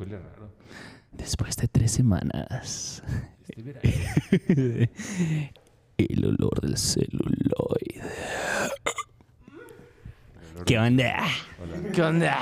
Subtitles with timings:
[0.00, 0.48] Huele raro.
[1.12, 3.02] Después de tres semanas,
[3.48, 3.80] Este verano.
[5.98, 8.00] el olor del celuloide.
[10.54, 11.26] Olor ¿Qué onda?
[11.62, 12.38] Hola, ¿Qué onda?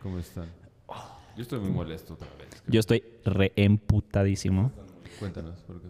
[0.00, 0.46] ¿cómo están?
[1.36, 2.62] Yo estoy muy molesto otra vez.
[2.68, 4.70] Yo estoy reemputadísimo
[5.18, 5.88] Cuéntanos, ¿por qué?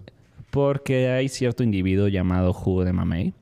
[0.50, 3.34] porque hay cierto individuo llamado Jugo de Mamey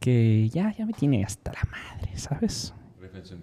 [0.00, 2.74] que ya, ya me tiene hasta la madre, ¿sabes?
[3.00, 3.42] Réfense un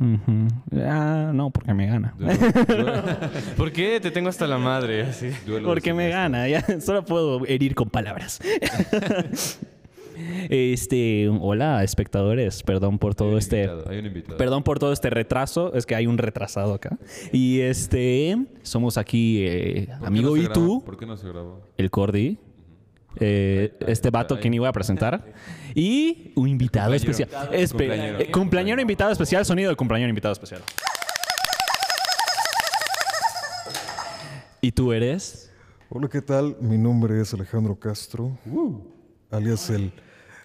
[0.00, 2.14] Ah, no, porque me gana.
[2.18, 3.02] Duelo- duelo-
[3.56, 5.02] ¿Por qué te tengo hasta la madre?
[5.02, 5.30] Así.
[5.64, 8.40] Porque me gana, ya solo puedo herir con palabras.
[10.48, 14.36] Este, hola espectadores, perdón por todo un este invitado.
[14.36, 16.96] Perdón por todo este retraso, es que hay un retrasado acá.
[17.32, 21.28] Y este, somos aquí eh, ¿Por qué amigo no y tú, ¿Por qué no se
[21.28, 21.62] grabó?
[21.76, 22.38] el Cordy,
[23.18, 25.24] eh, este vato que ni voy a presentar,
[25.74, 27.10] y un invitado Cumpleañero.
[27.26, 27.50] especial.
[27.52, 28.18] Espe- Cumpleañero.
[28.20, 30.62] eh, cumpleañero invitado especial, sonido de cumpleañero invitado especial.
[34.60, 35.50] ¿Y tú eres?
[35.90, 36.56] Hola, ¿qué tal?
[36.60, 38.36] Mi nombre es Alejandro Castro,
[39.30, 39.92] alias el,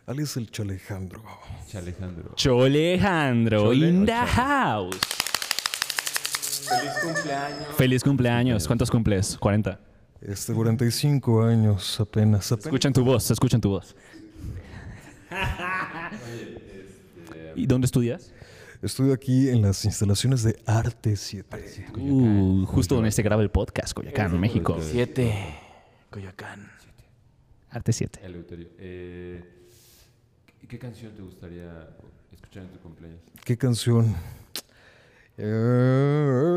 [0.06, 1.24] alias el Chalejandro.
[1.68, 2.34] Chalejandro.
[2.36, 4.28] Cholejandro, Chole in o the Chole.
[4.28, 4.98] house.
[6.68, 7.76] Feliz cumpleaños.
[7.78, 8.68] Feliz cumpleaños.
[8.68, 9.38] ¿Cuántos cumples?
[9.40, 9.80] 40.
[10.22, 12.52] Este, 45 años apenas.
[12.52, 12.66] apenas.
[12.68, 13.96] Escuchan tu voz, escuchan tu voz.
[17.56, 18.34] ¿Y dónde estudias?
[18.82, 21.86] Estoy aquí en las instalaciones de Arte 7.
[21.98, 24.78] Uh, justo donde se graba el podcast, Coyacán, México.
[24.82, 25.34] Siete.
[26.10, 26.70] Coyoacán.
[27.70, 28.20] Arte 7.
[28.24, 28.70] Eleuterio.
[28.78, 29.44] Eh,
[30.62, 31.90] ¿qué- ¿Qué canción te gustaría
[32.32, 33.20] escuchar en tu cumpleaños?
[33.44, 34.16] ¿Qué canción?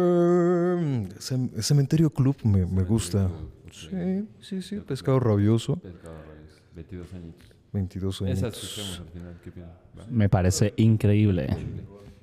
[0.02, 3.30] Eh, Cem- Cementerio Club me, me gusta.
[3.72, 4.76] Sí, sí, sí.
[4.80, 5.76] Pescado rabioso.
[5.76, 7.48] Pescado Reyes, 22 añitos.
[7.72, 8.62] 22 Esa años.
[8.62, 9.40] escuchamos al final.
[9.42, 9.76] ¿Qué piensas?
[9.98, 10.06] ¿Va?
[10.10, 11.56] Me parece increíble.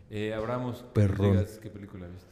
[0.09, 1.31] Eh, Abramos, Perrón.
[1.37, 2.29] digas ¿qué película viste?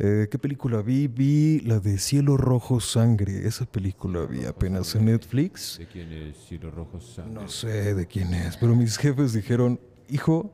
[0.00, 1.06] Eh, ¿Qué película vi?
[1.06, 3.46] Vi la de Cielo Rojo Sangre.
[3.46, 5.78] Esa película vi apenas en Netflix.
[5.78, 7.32] ¿De quién es Cielo Rojo Sangre?
[7.34, 9.78] No sé de quién es, pero mis jefes dijeron,
[10.08, 10.50] hijo,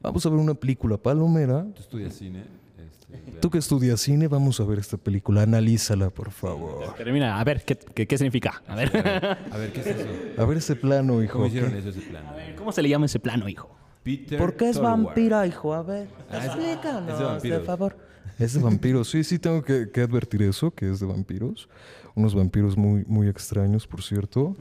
[0.00, 1.66] vamos a ver una película palomera.
[1.74, 2.44] ¿Tú estudias cine?
[3.40, 5.42] Tú que estudias cine, vamos a ver esta película.
[5.42, 6.94] Analízala, por favor.
[6.96, 8.62] Pero mira, a ver, ¿qué, qué, qué significa?
[8.66, 8.96] A ver.
[9.52, 10.06] A ver, ¿qué es eso?
[10.38, 11.34] A ver ese plano, hijo.
[11.34, 11.78] ¿Cómo hicieron ¿qué?
[11.78, 12.24] eso ese plan?
[12.56, 13.70] ¿Cómo se le llama ese plano, hijo?
[14.02, 15.04] Peter ¿Por qué es Thorwald.
[15.04, 15.74] vampiro, hijo?
[15.74, 17.96] A ver, Ah, explícanos, es de favor.
[18.38, 19.08] Es de vampiros.
[19.10, 21.68] Sí, sí, tengo que, que advertir eso, que es de vampiros.
[22.16, 24.56] Unos vampiros muy, muy extraños, por cierto.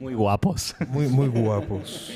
[0.00, 0.74] Muy guapos.
[0.88, 2.10] Muy, muy guapos.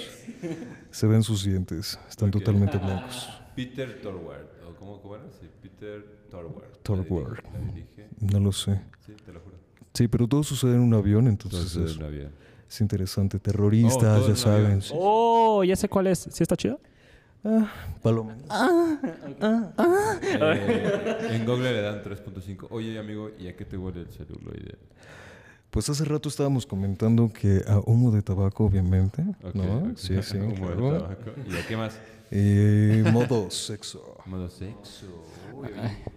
[0.90, 1.98] Se ven sus dientes.
[2.08, 3.28] Están totalmente blancos.
[3.54, 4.51] Peter Thorwald.
[4.82, 5.24] ¿O cómo, cómo era?
[5.40, 6.04] Sí, Peter.
[6.32, 8.08] La dirige.
[8.20, 8.80] No lo sé.
[9.06, 9.56] Sí, te lo juro.
[9.94, 12.30] Sí, pero todo sucede en un avión, entonces es, no había.
[12.68, 13.36] es interesante.
[13.36, 14.64] Oh, Terroristas, en ya un saben.
[14.66, 14.82] avión.
[14.82, 14.94] sí.
[14.96, 16.18] Oh, ya sé cuál es.
[16.30, 16.80] ¿Sí está chido?
[18.02, 18.36] Paloma.
[20.22, 22.68] Eh, en Google le dan 3.5.
[22.70, 24.76] Oye, amigo, ¿y a qué te huele el celuloide?
[25.72, 29.24] Pues hace rato estábamos comentando que a humo de tabaco, obviamente.
[29.54, 29.92] ¿No?
[29.96, 30.36] Sí, sí.
[30.38, 31.30] Humo de tabaco.
[31.50, 31.98] ¿Y a qué más?
[32.30, 34.18] Y modo sexo.
[34.26, 35.06] Modo sexo.
[35.54, 35.68] Uy,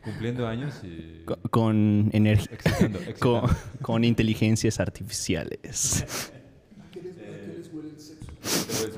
[0.03, 1.23] cumpliendo años y...
[1.25, 2.57] Co- Con energía.
[3.19, 3.43] Con,
[3.81, 6.31] con inteligencias artificiales.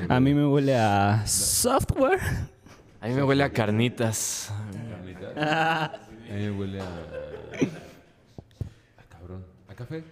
[0.09, 2.19] A mí me huele a software.
[3.01, 4.51] A mí me huele a carnitas.
[4.90, 5.91] Carnita.
[5.94, 6.85] A mí me huele a...
[8.97, 9.46] A cabrón.
[9.69, 10.03] ¿A café?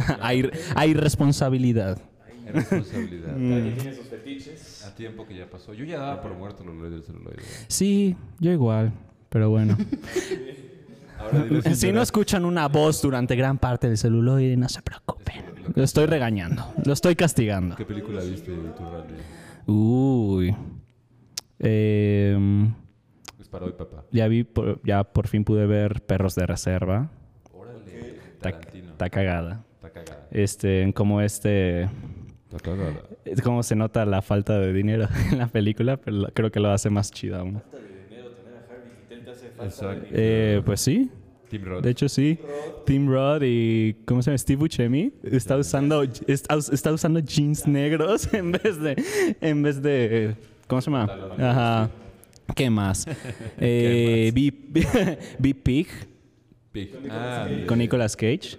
[0.20, 1.98] Hay, hay responsabilidad.
[2.46, 3.36] Hay responsabilidad.
[3.36, 3.74] Mm.
[3.76, 4.84] tiene sus fetiches.
[4.86, 5.72] A tiempo que ya pasó.
[5.74, 7.42] Yo ya daba por muerto el olor del celuloide.
[7.68, 8.92] Sí, yo igual.
[9.28, 9.76] Pero bueno.
[11.18, 15.44] Ahora dile Si no escuchan una voz durante gran parte del celuloide, no se preocupen.
[15.74, 16.64] Lo estoy regañando.
[16.84, 17.76] Lo estoy castigando.
[17.76, 19.14] ¿Qué película viste tu rally?
[19.66, 20.56] Uy.
[21.58, 22.72] Em,
[23.38, 24.04] Es para hoy, papá.
[24.10, 27.10] ya vi, por- ya por fin pude ver Perros de Reserva.
[27.52, 28.16] Órale.
[28.32, 28.90] Está, Tarantino.
[28.92, 29.64] está cagada.
[30.30, 33.02] Este, como este, Está cagada.
[33.24, 36.70] es como se nota la falta de dinero en la película, pero creo que lo
[36.70, 37.62] hace más chido aún.
[39.62, 40.06] Exacto.
[40.10, 41.10] Eh, pues sí,
[41.50, 41.84] Tim Roth.
[41.84, 42.38] de hecho sí.
[42.86, 44.38] Tim Roth y ¿cómo se llama?
[44.38, 48.96] Steve Buscemi está usando está, está usando jeans negros en vez de
[49.40, 50.34] en vez de
[50.66, 51.12] ¿cómo se llama?
[51.38, 51.90] Ajá.
[52.54, 53.06] ¿Qué más?
[53.58, 54.50] Eh, vi
[55.54, 55.88] Pig.
[57.10, 58.56] Ah, con Nicolas Cage.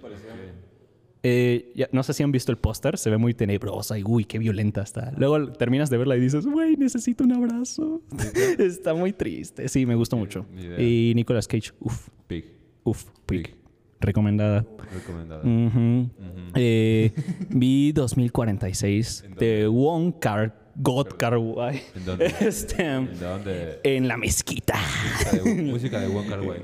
[1.24, 4.24] Eh, ya- no sé si han visto el póster, se ve muy tenebrosa y uy,
[4.24, 5.12] qué violenta está.
[5.16, 8.02] Luego terminas de verla y dices, güey, necesito un abrazo.
[8.58, 9.68] está muy triste.
[9.68, 10.44] Sí, me gustó mucho.
[10.78, 12.44] Y Nicolas Cage, uff, Pig.
[12.84, 13.42] uff, Pig.
[13.46, 13.54] Pig.
[14.00, 14.66] Recomendada.
[14.92, 15.42] Recomendada.
[15.44, 16.10] Ujú.
[16.56, 17.12] Eh,
[17.50, 21.82] vi 2046 de Wong Kar God Kar Wai.
[21.94, 22.26] ¿En dónde?
[22.40, 23.78] Este, ¿En dónde?
[23.84, 24.74] en la mezquita.
[24.74, 26.62] Música de, música de Wong Kar Wai.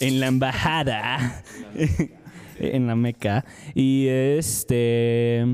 [0.00, 1.44] en la embajada,
[2.58, 3.44] en la Meca.
[3.74, 5.44] Y este.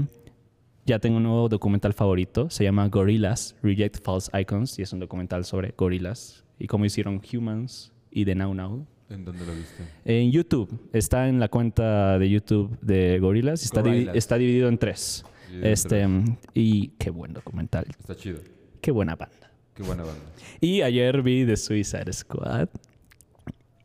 [0.85, 2.51] Ya tengo un nuevo documental favorito.
[2.51, 4.79] Se llama Gorillas, Reject False Icons.
[4.79, 8.87] Y es un documental sobre gorilas y cómo hicieron Humans y The Now Now.
[9.09, 9.85] ¿En dónde lo viste?
[10.05, 10.89] En YouTube.
[10.93, 13.63] Está en la cuenta de YouTube de Gorillas.
[13.63, 15.25] Está, divi- está dividido en tres.
[15.49, 16.39] Dividido en Este, tres.
[16.55, 17.85] y qué buen documental.
[18.01, 18.41] Está chido.
[18.81, 19.53] Qué buena banda.
[19.75, 20.21] Qué buena banda.
[20.61, 22.69] Y ayer vi The Suicide Squad.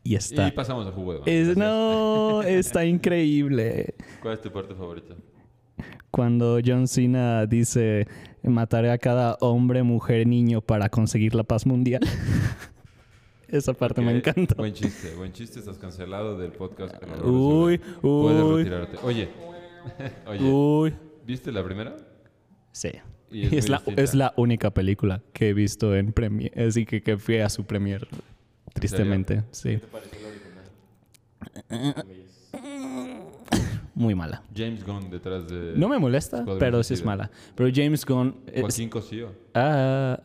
[0.08, 0.48] Y está.
[0.48, 0.90] Y pasamos a.
[1.26, 1.56] Es- Gracias.
[1.58, 3.94] no, está increíble.
[4.22, 5.14] ¿Cuál es tu parte favorita?
[6.10, 8.06] Cuando John Cena dice:
[8.42, 12.00] Mataré a cada hombre, mujer, niño para conseguir la paz mundial.
[13.48, 14.54] Esa parte me encanta.
[14.56, 15.58] Buen chiste, buen chiste.
[15.58, 16.94] Estás cancelado del podcast.
[17.22, 18.96] Uy, Puedes uy, retirarte.
[19.02, 19.28] Oye,
[20.26, 20.94] oye, uy.
[21.26, 21.96] ¿viste la primera?
[22.72, 22.92] Sí.
[23.30, 26.50] Y es la, es la única película que he visto en premier.
[26.58, 28.08] Así que, que fui a su premier.
[28.78, 29.78] Tristemente, sí.
[33.94, 34.42] Muy mala.
[34.54, 35.72] James Gunn detrás de.
[35.76, 37.30] No me molesta, Escuadrón pero sí es mala.
[37.56, 39.32] Pero James Gunn es Joaquín Cosío.
[39.54, 40.20] ah,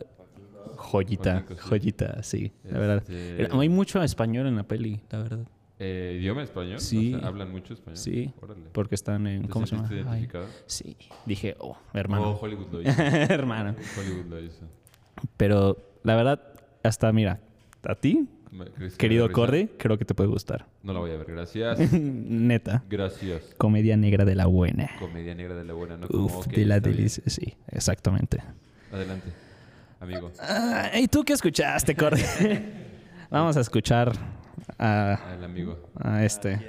[0.75, 1.63] joyita, Cosío.
[1.63, 2.97] joyita, sí, la verdad.
[3.09, 5.47] Este- Hay mucho español en la peli, la verdad.
[5.79, 6.79] Eh, ¿Idioma español?
[6.79, 7.15] Sí.
[7.15, 7.97] O sea, ¿Hablan mucho español?
[7.97, 8.61] Sí, Órale.
[8.71, 9.87] porque están en ¿Te ¿cómo se llama?
[9.89, 10.45] Ay, identificado?
[10.67, 10.95] sí,
[11.25, 12.91] dije, oh, Oh, hermano, Hollywood lo hizo.
[13.01, 13.75] hermano.
[13.97, 14.65] Hollywood lo hizo.
[15.35, 16.41] Pero la verdad,
[16.83, 17.39] hasta mira,
[17.83, 19.31] a ti, Me- ¿crees que querido?
[19.31, 20.67] Cordy, creo que te puede gustar.
[20.83, 21.79] No la voy a ver, gracias.
[21.91, 23.55] Neta, Gracias.
[23.57, 24.89] comedia negra de la buena.
[24.99, 26.07] Comedia negra de la buena, ¿no?
[26.07, 28.43] Como, Uf, ok, de la delicia, sí, exactamente.
[28.91, 29.29] Adelante,
[29.99, 30.31] amigo.
[30.39, 32.21] Ah, ¿Y tú qué escuchaste, Cordy?
[33.31, 34.11] Vamos a escuchar
[34.77, 35.89] a, Al amigo.
[35.99, 36.59] a este.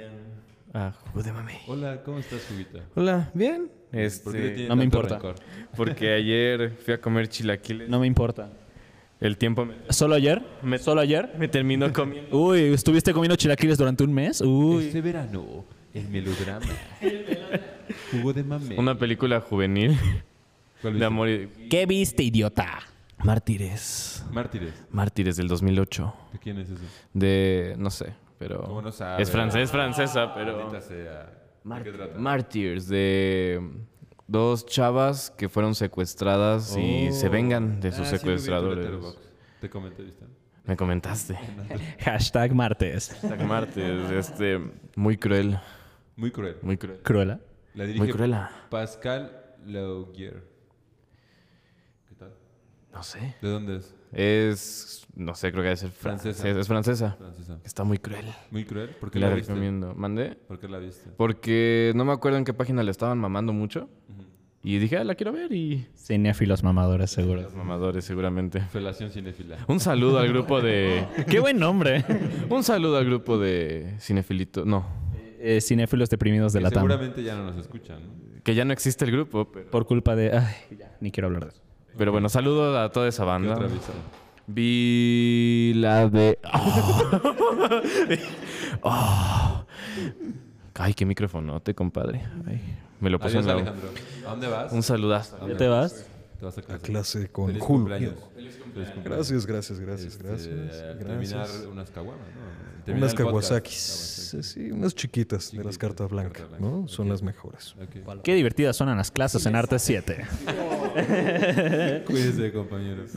[0.73, 1.53] Ah, jugo de mami.
[1.67, 2.79] Hola, ¿cómo estás, Juguita?
[2.95, 3.69] Hola, bien.
[3.91, 5.15] ¿Por qué Este, No me importa.
[5.15, 5.35] rencor?
[5.77, 7.87] porque ayer fui a comer chilaquiles.
[7.87, 8.49] No me importa.
[9.21, 10.41] El tiempo me, ¿Solo ayer?
[10.61, 11.31] Me- ¿Solo ayer?
[11.37, 12.37] me terminó comiendo.
[12.37, 14.41] Uy, ¿estuviste comiendo chilaquiles durante un mes?
[14.41, 14.87] Uy.
[14.87, 15.63] Este verano,
[15.93, 16.65] el melodrama.
[18.11, 18.77] Jugo de mame.
[18.77, 19.97] Una película juvenil
[20.81, 21.47] ¿Cuál de amor y...
[21.69, 22.79] ¿Qué viste, idiota?
[23.23, 24.23] Mártires.
[24.31, 24.73] Mártires.
[24.91, 26.13] Mártires del 2008.
[26.33, 26.83] ¿De quién es eso?
[27.13, 27.75] De...
[27.77, 28.63] no sé, pero...
[28.63, 29.23] ¿Cómo no sabe?
[29.23, 30.57] Es francés, francesa, pero...
[30.57, 31.31] Maldita sea.
[31.63, 32.19] ¿De qué trata?
[32.19, 33.59] Mártires de
[34.27, 38.87] dos chavas que fueron secuestradas y se vengan de sus Ah, secuestradores.
[39.61, 40.25] Te comenté, ¿viste?
[40.65, 41.37] Me comentaste.
[41.99, 43.15] Hashtag martes.
[43.45, 44.59] Mártires, este...
[44.95, 45.59] Muy cruel.
[46.15, 46.57] Muy cruel.
[46.61, 46.99] Muy cruel.
[47.03, 47.39] Cruela.
[47.75, 48.51] La dirige Muy cruela.
[48.69, 50.43] Pascal Laugier.
[52.95, 53.35] No sé.
[53.41, 53.93] ¿De dónde es?
[54.13, 55.07] Es...
[55.15, 56.41] No sé, creo que debe ser Francesa.
[56.43, 56.59] francesa.
[56.61, 57.15] Es francesa.
[57.17, 57.59] Francesa.
[57.63, 58.25] Está muy cruel.
[58.51, 58.89] Muy cruel.
[58.89, 59.51] ¿Por qué La la, viste?
[59.51, 59.93] recomiendo.
[59.95, 60.35] ¿Mandé?
[60.47, 61.09] ¿Por qué la viste?
[61.17, 63.89] Porque no me acuerdo en qué página le estaban mamando mucho.
[64.63, 65.85] Y dije, ah, la quiero ver y...
[65.95, 67.41] Cinéfilos mamadores, seguro.
[67.43, 68.61] Los mamadores, seguramente.
[68.61, 69.57] Felación cinéfila.
[69.67, 71.05] Un saludo al grupo de...
[71.29, 72.03] Qué buen nombre.
[72.49, 74.65] Un saludo al grupo de Cinefilito.
[74.65, 74.85] No,
[75.39, 76.81] Eh, cinéfilos deprimidos de Que la TAM.
[76.81, 78.41] seguramente ya no nos escuchan, ¿no?
[78.43, 79.69] que ya no existe el grupo, pero...
[79.69, 80.31] Por culpa de.
[80.37, 81.61] Ay, ya, ni quiero hablar de eso.
[81.97, 83.53] Pero bueno, saludo a toda esa ¿Qué banda.
[83.53, 83.91] otra viste?
[84.47, 86.37] Vi la de...
[88.81, 89.65] Oh.
[90.75, 92.21] Ay, qué microfonote, compadre.
[92.47, 92.61] Ay,
[92.99, 93.53] me lo puse Adiós, en la...
[93.53, 93.89] Alejandro.
[94.25, 94.71] ¿A dónde vas?
[94.73, 95.35] Un saludazo.
[95.37, 96.05] ¿A dónde ¿Te vas?
[96.37, 96.83] Te vas a clase.
[96.83, 98.13] clase con Julio.
[98.75, 99.27] Cumpleaños.
[99.27, 99.45] Feliz cumpleaños.
[99.47, 100.81] Gracias, gracias, gracias, Este, gracias.
[100.83, 101.65] al Terminar gracias.
[101.65, 102.83] unas caguamas, ¿no?
[102.85, 103.49] Terminar Unas podcast.
[103.49, 104.37] Kawasakis.
[104.41, 106.87] Sí, unas chiquitas de las cartas blancas, carta ¿no?
[106.87, 107.75] Son las mejores.
[108.23, 110.17] Qué divertidas son las clases en Arte 7.
[112.05, 113.11] Cuídense, compañeros.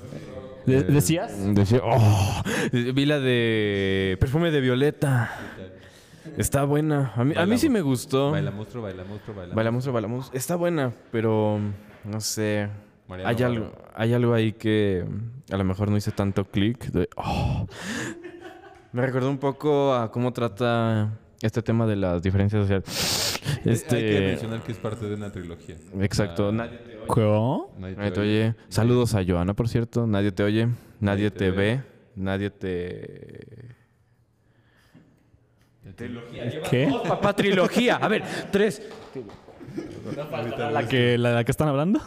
[0.66, 1.32] De- ¿Decías?
[1.54, 2.42] Decía, oh,
[2.72, 5.30] vi la de perfume de violeta.
[6.36, 7.12] Está buena.
[7.16, 8.30] A mí, a mí sí me gustó.
[8.30, 9.54] Baila monstruo, baila monstruo, baila.
[9.54, 10.36] Baila monstruo, baila monstruo.
[10.36, 11.58] Está buena, pero
[12.04, 12.68] no sé.
[13.08, 15.04] Mariano Hay algo, hay algo ahí que
[15.50, 16.90] a lo mejor no hice tanto clic.
[17.16, 17.66] oh.
[18.92, 23.40] Me recordó un poco a cómo trata este tema de las diferencias sociales.
[23.58, 25.76] Hay que Este, mencionar que es parte de una trilogía.
[26.00, 26.48] exacto.
[26.48, 27.06] Ah, Nadie te oye.
[27.06, 27.74] ¿Cómo?
[27.78, 28.54] nadie Nadie te oye.
[28.68, 30.06] Saludos a Joana, por cierto.
[30.06, 30.68] Nadie te oye.
[31.00, 31.82] Nadie te ve.
[32.16, 33.76] Nadie te.
[36.70, 36.92] ¿Qué?
[37.06, 37.96] Papá, trilogía.
[37.96, 38.22] A ver,
[38.52, 38.82] tres.
[40.72, 42.00] ¿La que, la, la que están hablando?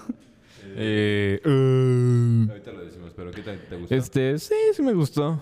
[0.75, 3.95] Eh, uh, Ahorita lo decimos, pero ¿qué tal te gustó?
[3.95, 5.41] este, sí, sí me gustó.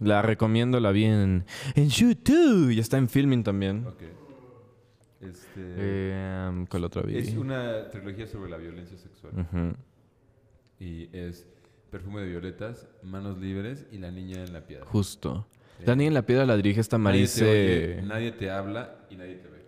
[0.00, 1.44] La recomiendo, la vi en,
[1.74, 2.70] en YouTube.
[2.70, 3.86] Y está en filming también.
[3.86, 4.02] Ok.
[5.20, 7.18] Este, Eh, ¿Cuál otra vi?
[7.18, 9.76] es una trilogía sobre la violencia sexual.
[10.78, 11.46] Y es
[11.90, 14.86] Perfume de Violetas, Manos Libres y La Niña en la Piedra.
[14.86, 15.46] Justo.
[15.84, 17.50] La niña en la piedra la dirige esta Nadie te, Marise.
[17.98, 19.59] oye, nadie te habla y nadie te ve.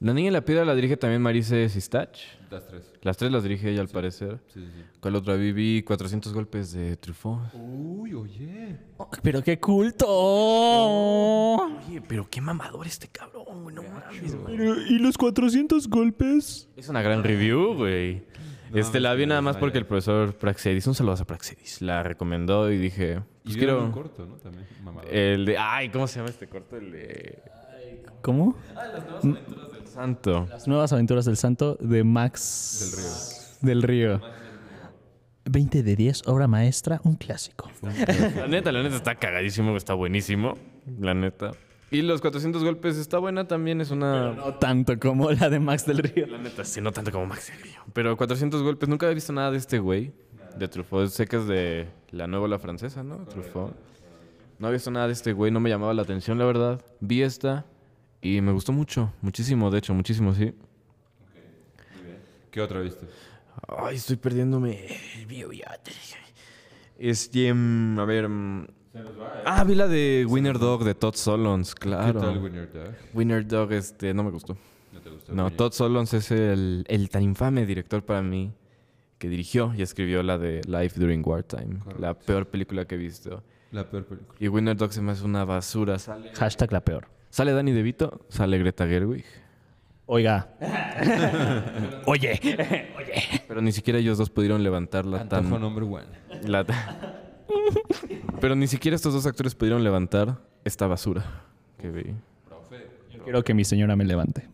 [0.00, 2.18] La Niña y la Piedra la dirige también Marise Sistach.
[2.50, 2.92] Las tres.
[3.02, 4.40] Las tres las dirige ella al parecer.
[4.52, 4.82] Sí, sí, sí.
[5.00, 5.52] ¿Cuál otra vi?
[5.52, 7.40] Vi 400 golpes de Truffaut.
[7.54, 8.76] Uy, oye.
[9.22, 10.06] Pero qué culto.
[10.08, 13.74] Oye, pero qué mamador este cabrón, güey.
[13.74, 14.56] No mames, güey.
[14.94, 16.68] ¿Y los 400 golpes?
[16.76, 18.24] Es una gran review, güey.
[18.70, 22.02] No, este, la vi nada más porque el profesor Praxedis, un saludo a Praxedis, la
[22.02, 24.34] recomendó y dije, pues quiero un corto, ¿no?
[24.36, 25.14] También, mamador.
[25.14, 26.76] el de, ay, ¿cómo se llama este corto?
[26.76, 27.42] El de
[28.24, 28.56] ¿Cómo?
[29.22, 30.48] El Santo.
[30.50, 34.10] Las nuevas aventuras del santo de Max Del Río.
[34.10, 34.44] del Río.
[35.44, 37.70] 20 de 10, obra maestra, un clásico.
[38.36, 40.54] La neta, la neta está cagadísimo, está buenísimo,
[40.98, 41.52] la neta.
[41.92, 44.32] Y los 400 golpes está buena también, es una...
[44.32, 46.26] No tanto como la de Max del Río.
[46.26, 47.80] La neta, sí, no tanto como Max del Río.
[47.92, 50.12] Pero 400 golpes, nunca había visto nada de este güey,
[50.58, 51.08] de Truffaut.
[51.08, 53.18] Sé que es de la nueva la francesa, ¿no?
[53.26, 53.76] Truffaut.
[54.58, 56.84] No había visto nada de este güey, no me llamaba la atención, la verdad.
[56.98, 57.64] Vi esta
[58.24, 60.52] y me gustó mucho, muchísimo, de hecho, muchísimo, sí.
[62.50, 63.06] ¿Qué otra viste?
[63.68, 64.86] Ay, estoy perdiéndome
[65.18, 65.78] el video ya.
[66.98, 68.28] Este, mm, a ver...
[68.28, 68.66] mm,
[69.44, 72.20] Ah, vi la de Winner Dog de Todd Solondz, claro.
[72.20, 72.94] ¿Qué tal Winner Dog?
[73.12, 74.56] Winner Dog, este, no me gustó.
[74.92, 75.34] ¿No te gustó?
[75.34, 75.56] No, Winner?
[75.56, 78.52] Todd Solondz es el, el tan infame director para mí
[79.18, 82.18] que dirigió y escribió la de Life During Wartime, la Correcto.
[82.26, 83.42] peor película que he visto.
[83.72, 84.36] La peor película.
[84.38, 85.98] Y Winner Dog se me hace una basura.
[85.98, 87.08] Sale, Hashtag la peor.
[87.34, 89.24] Sale Danny DeVito, sale Greta Gerwig,
[90.06, 90.50] Oiga.
[92.06, 92.38] Oye.
[93.48, 95.60] pero ni siquiera ellos dos pudieron levantarla Antojo tan...
[95.60, 96.06] number one.
[96.46, 96.64] la-
[98.40, 101.24] pero ni siquiera estos dos actores pudieron levantar esta basura
[101.80, 102.14] que vi.
[102.46, 102.86] Profe.
[103.24, 104.48] Quiero que mi señora me levante.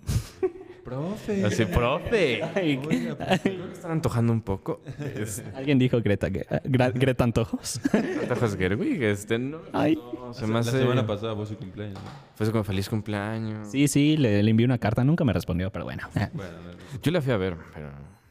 [0.91, 1.45] Profe.
[1.45, 2.43] Así, profe.
[2.57, 3.41] Oiga, profe.
[3.43, 4.81] Creo que están antojando un poco.
[4.99, 7.81] Es, Alguien dijo Greta, eh, Gra- Greta Antojos.
[8.23, 9.95] Antojos Gerwig, este, no, Ay.
[9.97, 10.79] no, se La me hace...
[10.79, 11.95] semana pasada fue su cumpleaños.
[12.03, 12.11] ¿no?
[12.35, 13.69] Fue como feliz cumpleaños.
[13.71, 16.09] Sí, sí, le, le envié una carta, nunca me respondió, pero bueno.
[16.15, 17.91] Bueno, no, Yo la fui a ver, pero...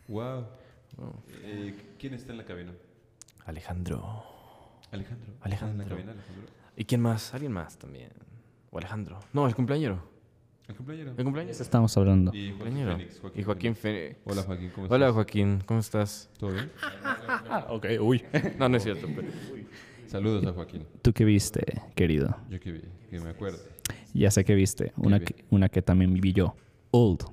[0.09, 0.45] Wow.
[1.43, 2.73] Eh, ¿Quién está en la cabina?
[3.45, 4.23] Alejandro.
[4.91, 5.33] Alejandro.
[5.41, 5.81] Alejandro.
[5.83, 6.51] ¿Está en la cabina, Alejandro?
[6.75, 7.33] ¿Y quién más?
[7.33, 8.09] Alguien más también.
[8.69, 9.19] O Alejandro.
[9.31, 10.03] No, el cumpleañero.
[10.69, 11.17] El cumpleaños.
[11.17, 11.59] El cumpleaños.
[11.59, 12.31] Estamos hablando.
[12.31, 12.97] Y Joaquín Cumpleañero.
[12.97, 13.21] Fénix.
[13.35, 14.17] Y Joaquín Fénix.
[14.23, 14.95] Hola Joaquín, ¿cómo estás?
[14.95, 16.29] Hola Joaquín, ¿cómo estás?
[16.38, 16.71] ¿Todo bien?
[16.83, 18.23] Ah, ok, uy.
[18.59, 19.27] No, no es cierto, pero...
[20.05, 20.85] Saludos a Joaquín.
[21.01, 22.38] ¿Tú qué viste, querido?
[22.51, 23.57] Yo que vi, que me acuerde.
[24.13, 24.93] Ya sé que viste.
[24.97, 25.25] Una vi?
[25.25, 26.55] que, una que también vi yo.
[26.91, 27.25] Old.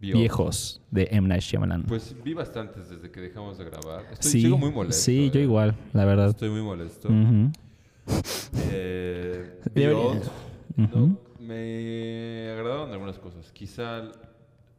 [0.00, 1.28] Vi Viejos de M.
[1.28, 1.82] Night Shyamalan.
[1.82, 4.06] Pues vi bastantes desde que dejamos de grabar.
[4.10, 5.02] Estoy, sí, sigo muy molesto.
[5.02, 5.44] sí, yo eh.
[5.44, 6.30] igual, la verdad.
[6.30, 7.08] Estoy muy molesto.
[8.70, 9.60] Eh.
[10.76, 13.50] No, me agradaron algunas cosas.
[13.52, 14.10] Quizá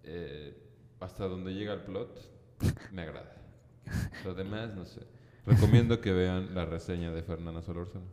[0.03, 0.55] eh,
[0.99, 2.19] hasta donde llega el plot
[2.91, 3.35] me agrada.
[4.23, 5.01] Lo demás, no sé.
[5.45, 8.05] Recomiendo que vean la reseña de Fernanda Solórzano.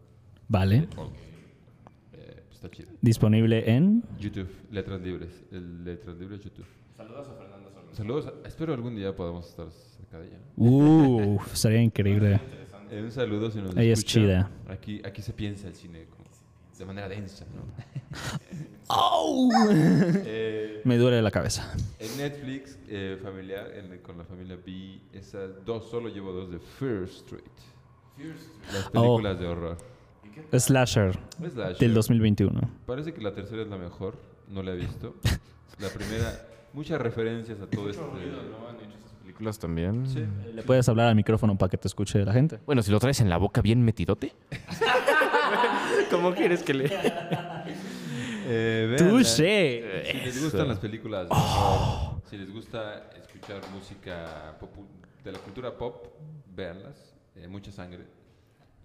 [0.49, 0.87] Vale.
[2.13, 2.91] Eh, pues está chido.
[3.01, 4.03] Disponible en.
[4.19, 5.43] YouTube, Letras Libres.
[5.51, 6.67] El Letras Libres YouTube.
[6.97, 7.95] Saludos a Fernanda Solórzano.
[7.97, 8.27] Saludos.
[8.27, 10.39] a- espero algún día podamos estar cerca de ella.
[10.57, 12.39] Uh, sería increíble.
[12.91, 14.21] Eh, un saludo si nos Ella es escucha.
[14.21, 14.51] chida.
[14.69, 16.31] Aquí, aquí se piensa el cine como
[16.83, 17.62] de manera densa, ¿no?
[20.27, 21.73] Eh, Me duele la cabeza.
[21.99, 26.59] en Netflix, eh, familiar, en- con la familia vi esas dos, solo llevo dos de
[26.59, 27.43] Fear Street.
[28.73, 29.79] Las películas de horror.
[30.59, 31.79] Slasher Slasher.
[31.79, 32.61] del 2021.
[32.85, 34.17] Parece que la tercera es la mejor,
[34.49, 35.15] no la he visto.
[35.79, 38.03] La primera, muchas referencias a todo este...
[39.23, 40.07] ¿Películas también?
[40.07, 40.25] Sí.
[40.53, 42.59] ¿Le puedes hablar al micrófono para que te escuche la gente?
[42.67, 44.35] Bueno, si lo traes en la boca bien metidote.
[46.12, 46.90] ¿Cómo quieres que le...?
[48.45, 49.09] Eh, véanla.
[49.11, 50.12] ¡Touché!
[50.12, 54.59] Si les gustan las películas horror, si les gusta escuchar música
[55.25, 56.07] de la cultura pop,
[56.52, 57.14] véanlas.
[57.37, 58.04] Eh, mucha sangre,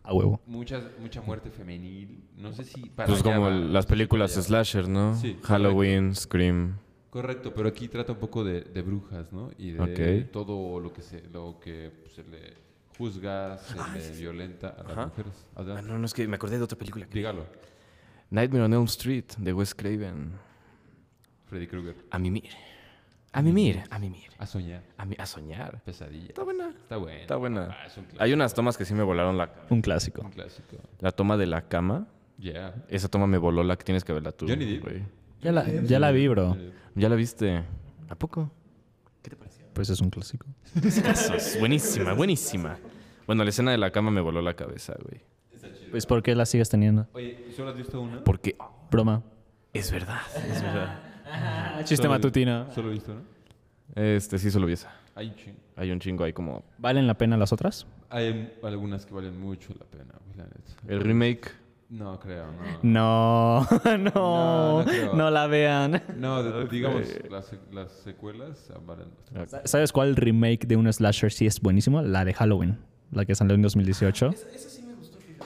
[0.04, 0.40] A huevo.
[0.46, 2.24] mucha, mucha muerte femenil.
[2.38, 5.16] No sé si para Pues como va, las sé películas para slasher, ¿no?
[5.16, 6.78] Sí, Halloween, Scream.
[7.10, 9.50] Correcto, pero aquí trata un poco de, de brujas, ¿no?
[9.58, 10.32] Y de Ok.
[10.32, 12.54] todo lo que se, lo que se le
[12.98, 15.06] juzga, se le violenta a las Ajá.
[15.08, 15.46] mujeres.
[15.56, 17.06] Ah, no, no, es que me acordé de otra película.
[17.12, 17.46] Dígalo,
[18.30, 20.32] Nightmare on Elm Street, de Wes Craven.
[21.46, 21.96] Freddy Krueger.
[22.12, 22.50] A mimir.
[23.34, 24.30] A mimir, a mimir.
[24.40, 25.82] A soñar, A, mi- a soñar.
[25.84, 26.28] pesadilla.
[26.28, 26.70] Está buena.
[26.70, 27.20] Está buena.
[27.22, 27.68] Está buena.
[27.72, 28.24] Ah, es un clásico.
[28.24, 30.22] Hay unas tomas que sí me volaron la Un clásico.
[30.24, 30.78] Un clásico.
[31.00, 32.08] La toma de la cama.
[32.40, 32.74] Yeah.
[32.90, 34.48] Esa toma me voló la que tienes que verla tú.
[34.48, 35.04] Johnny Depp.
[35.42, 36.58] Ya la, ya la vi, bro.
[36.96, 37.64] ¿Ya la viste?
[38.10, 38.52] ¿A poco?
[39.78, 40.48] Pues es un clásico.
[40.84, 42.78] Es buenísima, buenísima.
[43.28, 45.22] Bueno, la escena de la cama me voló la cabeza, güey.
[45.92, 47.08] Pues ¿por qué la sigues teniendo?
[47.14, 48.24] Oye, ¿solo has visto una?
[48.24, 48.58] Porque
[48.90, 49.22] Broma.
[49.74, 51.00] es verdad, es verdad.
[51.82, 52.74] Chiste Solo- matutino.
[52.74, 53.22] Solo he visto una.
[53.96, 54.92] Este, sí, solo vi esa.
[55.14, 55.58] Hay un chingo.
[55.76, 56.64] Hay un chingo ahí como...
[56.80, 57.86] ¿Valen la pena las otras?
[58.10, 60.74] Hay algunas que valen mucho la pena, güey, la neta.
[60.88, 61.52] El remake
[61.90, 62.58] No, creo, no.
[62.84, 65.14] No, no, No, no creo.
[65.16, 66.04] no la vean.
[66.18, 69.08] No, de- digamos, las, las secuelas ah, valen.
[69.64, 72.02] ¿Sabes cuál remake de un slasher sí es buenísimo?
[72.02, 72.78] La de Halloween,
[73.12, 74.32] la que salió en 2018.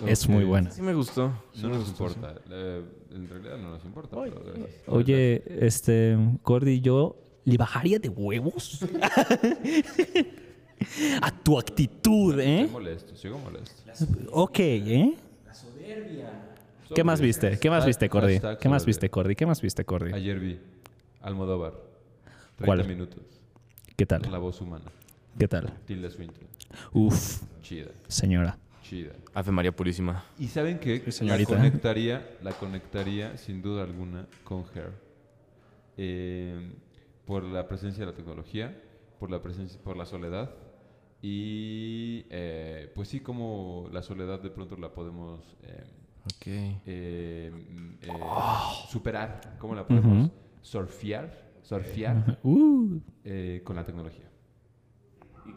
[0.07, 0.71] Es muy buena.
[0.71, 1.31] Sí me gustó.
[1.61, 2.33] No nos importa.
[2.49, 2.81] Eh,
[3.11, 4.17] en realidad no nos importa.
[4.19, 4.41] pero.
[4.87, 8.79] Oye, este, Gordy, yo le bajaría de huevos
[11.21, 12.69] a tu actitud, Estoy ¿eh?
[12.71, 13.83] molesto, sigo molesto.
[14.31, 15.15] Ok, ¿eh?
[16.93, 17.57] ¿Qué más viste?
[17.59, 18.39] ¿Qué más viste, Cordy?
[18.59, 19.35] ¿Qué más viste, Cordy?
[19.35, 20.13] ¿Qué más viste, Cordy?
[20.13, 20.59] Ayer vi
[21.21, 21.73] Almodóvar.
[22.57, 22.87] 30 ¿Cuál?
[22.87, 23.21] minutos.
[23.95, 24.21] ¿Qué tal?
[24.31, 24.85] La voz humana.
[25.37, 25.71] ¿Qué tal?
[25.85, 26.47] Tilda Swinton.
[26.91, 28.57] Uf, Chida, señora.
[28.83, 29.11] chida.
[29.33, 30.25] Ave María Purísima.
[30.37, 31.01] ¿Y saben qué?
[31.05, 31.55] La señorita.
[31.55, 34.91] conectaría, la conectaría sin duda alguna con Hair.
[35.97, 36.71] Eh,
[37.25, 38.77] por la presencia de la tecnología,
[39.19, 40.51] por la presencia, por la soledad.
[41.21, 45.83] Y eh, pues sí, como la soledad de pronto la podemos eh,
[46.85, 48.07] eh, mm, eh,
[48.89, 50.31] superar, cómo la podemos Ujú.
[50.61, 54.25] surfear, surfear Uh, eh, con la tecnología.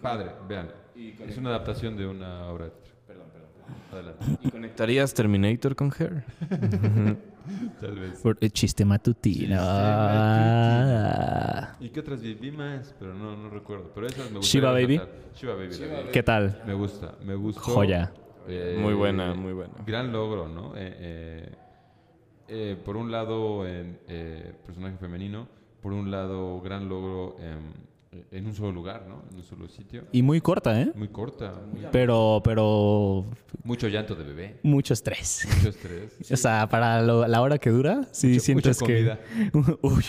[0.02, 0.68] Padre, vean.
[1.26, 2.92] Es una adaptación de una obra de teatro.
[3.06, 3.48] Perdón, perdón.
[3.90, 4.24] Adelante.
[4.42, 6.24] ¿Y conectarías Terminator con Her?
[7.80, 8.20] Tal vez.
[8.20, 9.56] por el chiste matutino.
[10.84, 11.76] Ah.
[11.80, 12.50] ¿Y qué otras vi?
[12.50, 13.90] Más, pero no, no recuerdo.
[13.94, 15.00] Pero esas me Shiva Baby.
[15.34, 15.76] Shiva Baby.
[15.78, 16.10] la vi.
[16.12, 16.62] ¿Qué tal?
[16.66, 17.60] Me gusta, me gustó.
[17.60, 18.12] Joya.
[18.46, 19.72] Eh, Muy buena, muy buena.
[19.86, 20.74] Gran logro, ¿no?
[20.76, 21.52] Eh, eh,
[22.48, 25.48] eh, por un lado, eh, personaje femenino.
[25.80, 27.36] Por un lado, gran logro
[28.30, 29.22] en, en un solo lugar, ¿no?
[29.30, 30.04] En un solo sitio.
[30.12, 30.90] Y muy corta, ¿eh?
[30.94, 31.52] Muy corta.
[31.72, 33.24] muy- Pero, pero
[33.64, 34.60] mucho llanto de bebé.
[34.62, 35.46] mucho estrés.
[35.56, 36.12] Mucho estrés.
[36.32, 39.18] O sea, para lo- la hora que dura, sí Mucha- sientes mucha que...
[39.82, 40.04] Uy,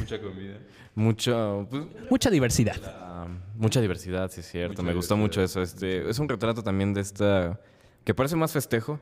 [0.00, 0.58] Mucha comida.
[0.94, 3.28] Mucho, pues, mucha diversidad.
[3.56, 4.82] mucha diversidad, sí es cierto.
[4.82, 5.60] Mucha me gustó mucho eso.
[5.62, 7.60] Este, es un retrato también de esta...
[8.04, 8.98] Que parece más festejo.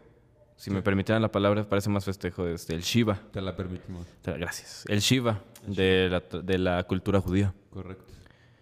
[0.57, 3.21] Si me permitieran la palabra, parece más festejo este, el Shiva.
[3.33, 4.07] Te la permitimos.
[4.25, 4.85] Gracias.
[4.89, 7.53] El Shiva de la, de la cultura judía.
[7.71, 8.14] Correcto.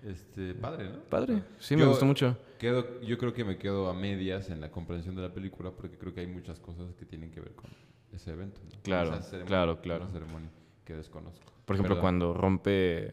[0.05, 0.99] Este, padre, ¿no?
[1.09, 1.43] Padre.
[1.59, 2.37] Sí, me gustó mucho.
[2.59, 5.97] Quedo, yo creo que me quedo a medias en la comprensión de la película porque
[5.97, 7.71] creo que hay muchas cosas que tienen que ver con
[8.13, 8.61] ese evento.
[8.65, 8.81] ¿no?
[8.83, 10.05] Claro, Esa ceremonia, claro, claro.
[10.05, 10.51] esa ceremonia
[10.85, 11.53] que desconozco.
[11.65, 12.01] Por ejemplo, Perdón.
[12.03, 13.13] cuando rompe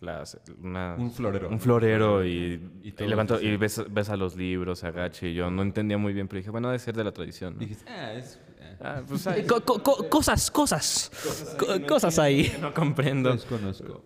[0.00, 1.48] las, una- Un florero.
[1.48, 5.34] un florero y, Y y, levanto- y ves, ves a los libros, se agacha y
[5.34, 7.54] yo no entendía muy bien, pero dije, bueno, debe ser de la tradición.
[7.54, 7.60] ¿no?
[7.60, 8.40] Dijiste, ah, es...
[8.60, 11.10] eh, Ah, pues ay, Co- co- co- cosas, cosas.
[11.58, 12.52] Co- cosas ahí.
[12.60, 13.32] no comprendo.
[13.32, 14.04] desconozco.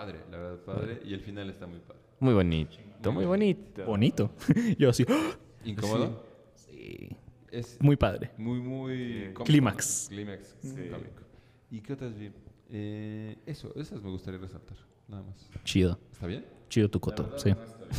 [0.00, 1.02] Padre, la verdad, padre.
[1.04, 2.00] Y el final está muy padre.
[2.20, 3.84] Muy bonito, muy bonito.
[3.84, 4.30] Bonito.
[4.78, 5.04] Yo así.
[5.08, 5.32] ¡ah!
[5.64, 6.24] ¿Incómodo?
[6.54, 7.10] Sí.
[7.50, 8.30] Es Muy padre.
[8.38, 9.24] muy, muy...
[9.34, 9.44] cómico.
[9.44, 10.06] Clímax.
[10.08, 10.54] Clímax.
[10.62, 11.22] cómico.
[11.70, 12.30] ¿Y qué otras vi?
[12.70, 14.76] Eh, eso, esas me gustaría resaltar.
[15.08, 15.50] Nada más.
[15.64, 15.98] Chido.
[16.12, 16.46] ¿Está bien?
[16.68, 17.36] Chido tu coto.
[17.38, 17.52] Sí.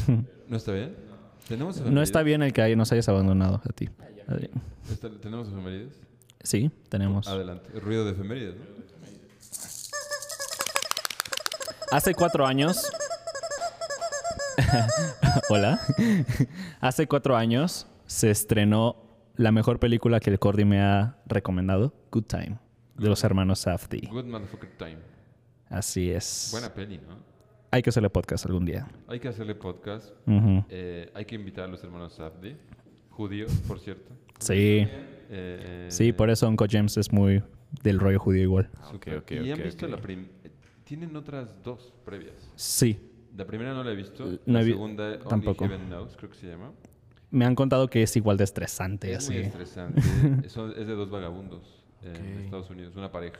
[0.47, 0.95] ¿No está bien?
[1.47, 2.25] ¿Tenemos No está efemérides?
[2.25, 3.89] bien el que hay- nos hayas abandonado a ti.
[4.89, 5.99] Está- ¿Tenemos efemérides?
[6.43, 7.27] Sí, tenemos.
[7.27, 7.69] Adelante.
[7.79, 8.80] Ruido de efemérides, ¿no?
[11.91, 12.89] Hace cuatro años.
[15.49, 15.79] Hola.
[16.79, 18.95] Hace cuatro años se estrenó
[19.35, 22.59] la mejor película que el Cordy me ha recomendado, Good Time,
[22.97, 24.07] de los hermanos Safdie.
[24.09, 24.97] Good Motherfucker Time.
[25.69, 26.49] Así es.
[26.51, 27.17] Buena peli, ¿no?
[27.71, 28.87] Hay que hacerle podcast algún día.
[29.07, 30.09] Hay que hacerle podcast.
[30.27, 30.65] Ujú.
[30.69, 32.57] Eh, hay que invitar a los hermanos Safdie.
[33.09, 34.11] Judíos, por cierto.
[34.39, 34.87] Sí,
[35.33, 37.41] Eh, sí, por eso Uncle James es muy
[37.83, 38.69] del rollo judío igual.
[38.91, 39.17] súper.
[39.19, 39.91] ok, ¿Y han visto ok.
[39.93, 40.27] la prim...
[40.91, 42.35] eh, Tienen otras dos previas.
[42.55, 42.99] Sí,
[43.37, 44.25] La primera no la he visto.
[44.25, 45.65] No la he vi- segunda, Only tampoco.
[45.67, 46.71] Heaven Knows, creo que se llama.
[47.29, 49.47] me han contado que es igual de estresante, Es muy así.
[49.47, 50.01] estresante.
[50.45, 52.39] Eso es de dos vagabundos eh, en.
[52.45, 53.39] Estados Unidos, una pareja.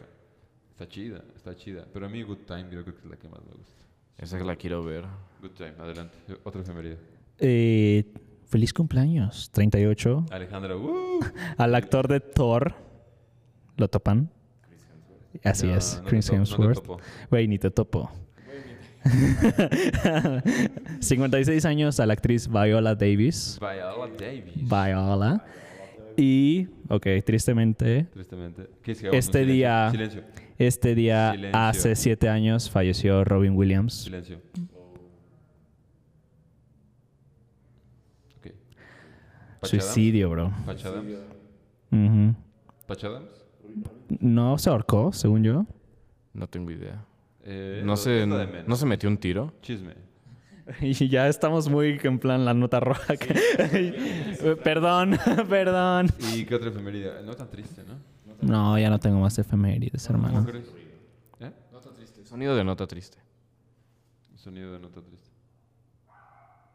[0.71, 1.85] Está chida, está chida.
[1.93, 3.73] Pero a mí Good Time yo creo que es la que más me gusta.
[4.17, 5.03] Esa la quiero ver.
[5.41, 6.17] Good Time, adelante.
[6.43, 6.97] Otra efeméride.
[7.39, 8.05] Eh,
[8.45, 10.25] feliz cumpleaños, 38.
[10.31, 11.19] Alejandra, ¡uh!
[11.57, 12.73] Al actor de Thor,
[13.77, 14.29] ¿lo topan?
[15.43, 16.75] Así No, es, no Chris topo, no te Hemsworth.
[16.75, 16.97] topo.
[17.29, 18.11] Güey, ni te topo.
[20.99, 23.57] 56 años a la actriz Viola Davis.
[23.59, 24.53] Viola Davis.
[24.55, 25.45] Viola.
[26.17, 28.67] Y, ok, tristemente, Tristemente.
[28.83, 29.09] ¿Qué es que?
[29.11, 30.23] Este día- Silencio.
[30.59, 31.59] este día Silencio.
[31.59, 33.93] hace 7 años falleció Robin Williams.
[34.03, 34.37] Silencio.
[38.37, 38.43] Ok.
[39.61, 39.85] Patch Adams.
[39.85, 40.53] Suicidio, bro.
[40.65, 41.13] Patch Adams.
[41.91, 42.35] Ujú.
[42.87, 43.29] Patch Adams.
[44.21, 45.65] No se ahorcó, según yo.
[46.33, 47.03] No tengo idea.
[47.43, 48.37] Eh, No se, no
[48.85, 49.53] metió un tiro.
[49.61, 49.93] Chisme.
[50.79, 53.17] Y ya estamos muy en plan la nota roja.
[53.17, 55.17] que- perdón,
[55.49, 56.07] perdón.
[56.33, 57.23] ¿Y qué otra efeméride?
[57.23, 57.95] No tan triste, ¿no?
[58.41, 60.45] No, ya no tengo más efemérides, ¿Cómo hermano.
[60.45, 60.65] crees?
[61.41, 61.51] ¿Eh?
[62.23, 63.17] Sonido de nota triste.
[64.35, 65.29] Sonido de nota triste.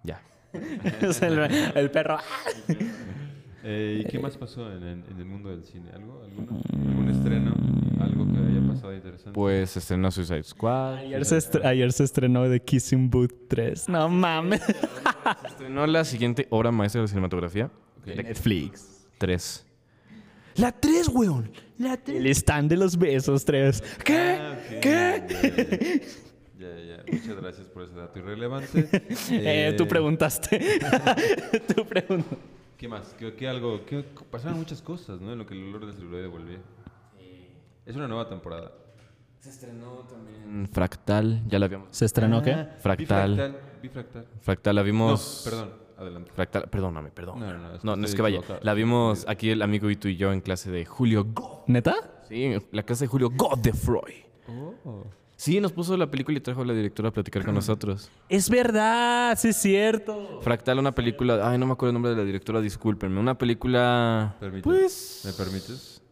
[0.04, 0.20] Ya.
[1.00, 2.18] Es el, el perro.
[3.68, 5.90] Eh, ¿Y qué más pasó en, el- en el mundo del cine?
[5.92, 6.22] ¿Algo?
[6.22, 6.62] ¿Alguno?
[6.88, 7.52] ¿Algún estreno?
[8.00, 9.32] ¿Algo que haya pasado interesante?
[9.32, 10.94] Pues se estrenó Suicide Squad.
[10.98, 13.88] Ayer se, estre- ayer se estrenó The Kissing Booth 3.
[13.88, 14.62] No mames.
[15.42, 17.68] Se estrenó la siguiente obra maestra de la cinematografía.
[18.04, 19.08] Netflix.
[19.18, 19.66] 3.
[20.56, 21.50] La 3, weón.
[21.78, 22.18] La 3.
[22.20, 23.82] El stand de los besos 3.
[24.04, 24.38] ¿Qué?
[24.40, 26.02] Ah, ok, ¿Qué?
[26.58, 27.04] Ya, ya, ya.
[27.12, 28.88] Muchas gracias por ese dato irrelevante.
[29.30, 30.78] Eh, tú preguntaste.
[31.74, 32.36] tú preguntaste.
[32.76, 33.14] ¿Qué más?
[33.18, 33.84] ¿Qué, qué algo?
[33.86, 35.32] ¿Qué, pasaron muchas cosas, ¿no?
[35.32, 36.58] En lo que el olor de celuloide volvía.
[37.86, 38.72] Es una nueva temporada.
[39.40, 41.42] Se estrenó también Fractal.
[41.46, 41.88] Ya la habíamos.
[41.92, 42.52] ¿Se estrenó qué?
[42.52, 43.30] Ah, Fractal.
[43.30, 43.80] Bifractal.
[43.82, 44.26] Bifractal.
[44.40, 45.42] Fractal la No, vimos.
[45.44, 45.86] perdón.
[45.96, 46.30] Adelante.
[46.34, 47.40] Fractal, perdóname, perdón.
[47.40, 48.40] No, no, no, es que No, no es que vaya.
[48.60, 51.60] La vimos aquí el amigo y tú y yo en clase de Julio God.
[51.68, 51.94] ¿Neta?
[52.28, 54.24] Sí, la clase de Julio God de Freud.
[54.48, 55.04] Oh.
[55.36, 58.10] Sí, nos puso la película y trajo a la directora a platicar con nosotros.
[58.28, 60.40] Es verdad, sí es cierto.
[60.40, 61.46] Fractal, una película.
[61.46, 63.20] Ay, no me acuerdo el nombre de la directora, discúlpenme.
[63.20, 64.36] Una película.
[64.62, 65.22] Pues.
[65.26, 66.02] ¿Me permites?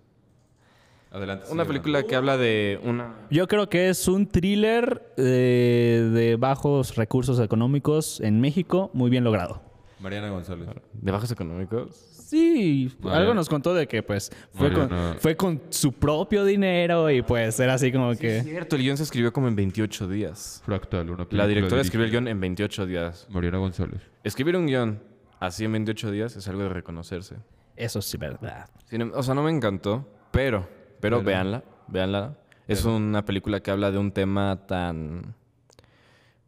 [1.10, 1.46] Adelante.
[1.50, 3.14] Una película que habla de una.
[3.30, 9.24] Yo creo que es un thriller eh, de bajos recursos económicos en México, muy bien
[9.24, 9.62] logrado.
[10.00, 10.68] Mariana González.
[10.92, 12.13] de bajos económicos.
[12.24, 17.22] Sí, algo nos contó de que pues fue con, fue con su propio dinero y
[17.22, 18.42] pues era así como Es que...
[18.42, 20.62] cierto, el guion se escribió como en 28 días.
[20.64, 23.26] Fractal, una película La directora escribió el guion en 28 días.
[23.30, 24.00] Mariana González.
[24.24, 25.02] Escribir un guion
[25.38, 27.36] así en 28 días es algo de reconocerse.
[27.76, 28.68] Eso sí, verdad.
[28.86, 30.66] Sin em- o sea, no me encantó, pero,
[31.00, 32.38] pero, Pero- véanla, véanla.
[32.66, 35.34] Es una película que habla de un tema tan...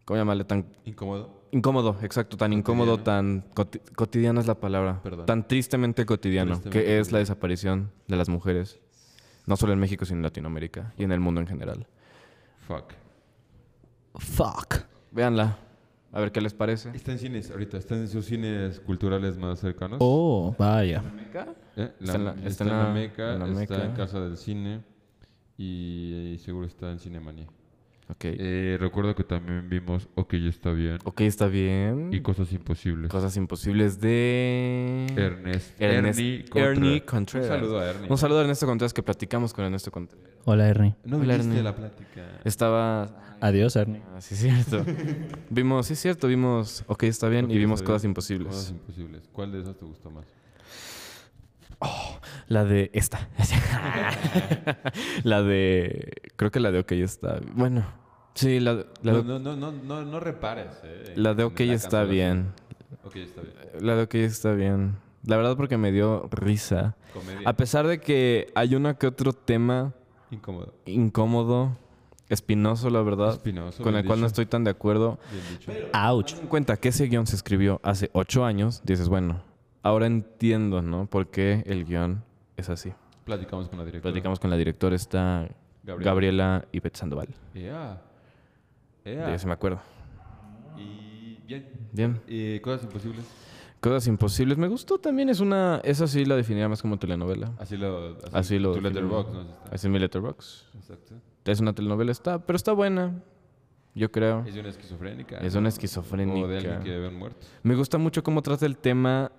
[0.07, 0.45] ¿Cómo llamarle?
[0.45, 1.36] Tan Incómodo.
[1.57, 2.37] Incómodo, exacto.
[2.37, 3.43] Tan incómodo, tan...
[3.55, 5.01] coti- cotidiano es la palabra.
[5.03, 5.27] Perdón.
[5.27, 8.79] Tan tristemente cotidiano, Tristemente que es la desaparición de las mujeres.
[9.47, 11.87] No solo en México, sino en Latinoamérica y en el mundo en general.
[12.67, 12.93] Fuck.
[14.17, 14.85] Fuck.
[15.13, 15.59] Véanla,
[16.13, 16.91] a ver qué les parece.
[16.95, 17.77] Está en cines ahorita.
[17.79, 19.99] Está en sus cines culturales más cercanos.
[20.01, 21.03] Oh, vaya.
[21.77, 23.93] Eh, Está en la- está, está en en la la- Meca, en la está en
[23.93, 24.83] Casa del Cine
[25.59, 27.47] y, y seguro está en Cinemanía.
[28.09, 28.25] Ok.
[28.25, 32.11] Eh, recuerdo que también vimos Ok, está bien ok, está bien.
[32.13, 33.11] y Cosas Imposibles.
[33.11, 35.07] Cosas imposibles de...
[35.17, 36.77] Ernest, Ernest- Ernie Contreras.
[36.77, 37.51] Ernie Contreras.
[37.51, 38.07] Un saludo a Ernie.
[38.09, 40.25] Un saludo a Ernesto Contreras que platicamos con Ernesto Contreras.
[40.45, 40.95] Hola, Ernie.
[41.05, 41.63] No Hola, Ernie.
[41.63, 42.41] la plática.
[42.45, 43.23] Estaba...
[43.41, 44.01] Adiós, Ernie.
[44.15, 44.85] Ah, sí, es cierto.
[45.51, 47.95] vimos, sí, es cierto, vimos Ok, está bien Ok, y vimos está bien.
[47.97, 48.49] Cosas Imposibles.
[48.49, 49.29] Cosas Imposibles.
[49.33, 50.25] ¿Cuál de esas te gustó más?
[52.49, 53.29] La de esta.
[55.25, 56.13] la de...
[56.37, 57.41] Creo que la de Ok está...
[57.55, 57.85] Bueno,
[58.35, 60.81] sí, la, la no, de, no, no, no, no, no repares.
[60.85, 62.53] Eh, la de Ok la está bien.
[63.05, 63.55] Ok, está bien.
[63.81, 64.97] La de Ok está bien.
[65.25, 66.97] La verdad porque me dio risa.
[67.13, 67.49] Comedia.
[67.49, 69.93] A pesar de que hay uno que otro tema
[70.31, 70.75] Incómodo.
[70.87, 71.77] incómodo,
[72.29, 75.19] espinoso, la verdad, Espinoso, con el cual no estoy tan de acuerdo.
[75.31, 75.73] Bien dicho.
[75.95, 76.33] Ouch.
[76.33, 79.43] Ten en cuenta que ese guion se escribió hace ocho años, dices, bueno,
[79.87, 81.07] ahora entiendo, ¿no?
[81.07, 82.23] Por qué el guion
[82.57, 82.93] es así.
[83.25, 84.13] Platicamos con la directora.
[84.13, 85.49] Platicamos con la directora, está
[85.83, 86.11] Gabriela.
[86.11, 87.29] Gabriela y Bet Sandoval.
[87.55, 89.35] De Ea.
[89.35, 89.81] eso me acuerdo.
[90.77, 91.69] Y bien.
[91.93, 92.21] Bien.
[92.27, 93.25] Eh, cosas imposibles.
[93.81, 94.59] Cosas imposibles.
[94.59, 95.81] Me gustó también, es una...
[95.85, 97.53] Esa sí la definiría más como telenovela.
[97.59, 98.17] Así lo.
[98.33, 99.45] Así lo Tu letterbox, ¿no?
[99.71, 100.67] Así mi letterbox.
[100.75, 101.15] Exacto.
[101.45, 102.45] Es una telenovela, está...
[102.45, 103.23] Pero está buena,
[103.95, 104.45] yo creo.
[104.45, 105.39] Es de una esquizofrénica.
[105.39, 106.49] Es una O esquizofrénica.
[106.49, 107.47] de alguien que un muerto.
[107.63, 109.31] Me gusta mucho cómo trata el tema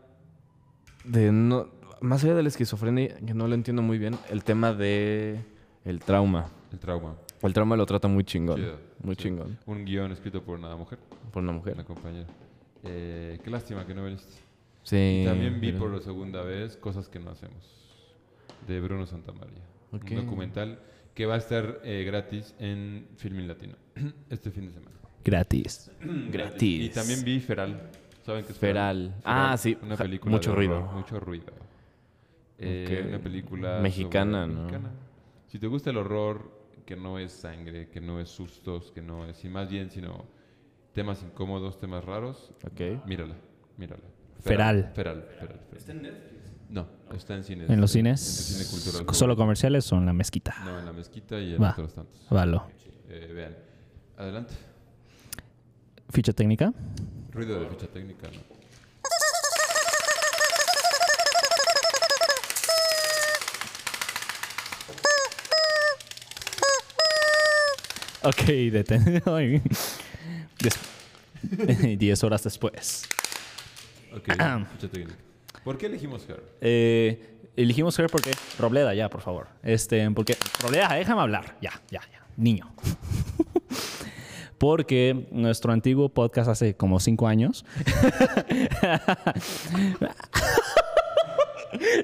[1.07, 1.67] de no
[2.01, 5.39] más allá de la esquizofrenia que no lo entiendo muy bien el tema de
[5.85, 7.15] el trauma El trauma.
[7.41, 9.29] el trauma lo trata muy chingón Chido, muy chido.
[9.35, 10.99] chingón Un guion escrito por una mujer,
[11.31, 12.27] por una una mujer compañera.
[12.83, 14.33] Eh, qué lástima que no viniste.
[14.83, 17.57] sí Y también vi pero- por segunda vez Cosas que no hacemos.
[18.67, 19.63] De Bruno Santamaría.
[19.93, 20.03] Ok.
[20.11, 20.79] Un documental
[21.15, 23.75] que va a estar eh, gratis en Filmin Latino.
[24.29, 24.91] este fin de semana.
[25.23, 25.89] Gratis.
[26.31, 27.89] gratis Y también vi Feral.
[28.27, 29.15] ¿Saben qué es Feral.
[29.23, 29.77] Ah, sí.
[29.81, 30.75] Una película mucho de ruido.
[30.79, 31.45] horror, Mucho ruido.
[32.57, 33.07] Eh, Ok.
[33.07, 34.61] Una película Mexicana, sobre- ¿no?
[34.63, 34.89] mexicana.
[35.47, 36.51] Si te gusta el horror,
[36.85, 39.45] que no es sangre, que no es sustos, que no es...
[39.45, 40.25] Y más bien, sino
[40.91, 43.05] temas incómodos, temas raros, Ok.
[43.05, 43.35] mírala,
[43.77, 44.03] mírala.
[44.41, 44.91] Feral.
[44.93, 45.61] Feral, feral.
[45.73, 46.51] ¿Está en Netflix?
[46.69, 46.85] No,
[47.15, 47.69] está en cines.
[47.69, 48.19] ¿En los En cines?
[48.25, 49.15] tu cine cultural.
[49.15, 50.53] ¿Solo comerciales o en la mezquita?
[50.65, 51.71] No, en la mezquita y en Va.
[51.71, 52.27] otros tantos.
[52.29, 52.67] Valo.
[53.07, 53.55] Eh, vean.
[54.17, 54.53] Adelante.
[56.09, 56.73] Ficha técnica.
[57.37, 58.41] Ruido de ficha técnica, ¿no?
[68.23, 69.37] Ok, detenido.
[70.59, 70.79] Des-
[71.99, 73.03] Diez horas después.
[74.15, 74.23] Ok,
[74.73, 75.15] ficha técnica.
[75.63, 76.43] ¿Por qué elegimos Her?
[76.61, 78.31] Eh, elegimos Her porque...
[78.57, 79.47] Robleda, ya, por favor.
[79.63, 80.37] Este, porque...
[80.61, 81.57] Robleda, déjame hablar.
[81.61, 82.25] Ya, ya, ya.
[82.37, 82.73] Niño.
[84.57, 87.65] porque nuestro antiguo podcast hace como cinco años...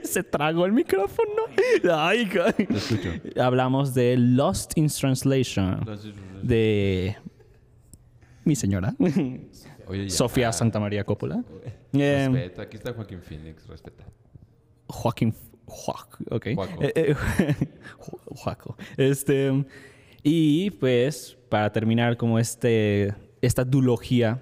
[0.04, 1.44] Se tragó el micrófono.
[1.92, 2.30] Ay.
[3.39, 5.86] Hablamos de Lost in Translation
[6.44, 7.16] de
[8.44, 8.94] mi señora,
[9.88, 10.10] Oye.
[10.10, 11.44] Sofía Santa María Coppola.
[11.94, 14.04] Eh, Respeta, aquí está Joaquín Phoenix, respeta.
[14.88, 15.34] Joaquín.
[15.66, 16.48] Joac, ok.
[16.56, 16.84] Joaco.
[16.84, 17.16] Eh, eh,
[18.36, 18.78] Joaco.
[18.98, 19.66] Este.
[20.22, 23.13] Y pues, para terminar, como este.
[23.39, 24.42] Esta Duología.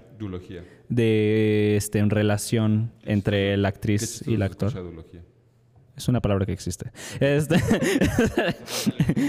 [0.88, 4.72] de este, en relación entre la actriz y el actor.
[5.94, 6.90] Es una palabra que existe.
[7.20, 7.56] Este.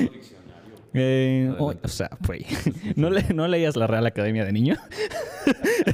[0.96, 2.46] Eh, oh, o sea, güey.
[2.96, 4.76] ¿No, le- ¿No leías la Real Academia de Niño?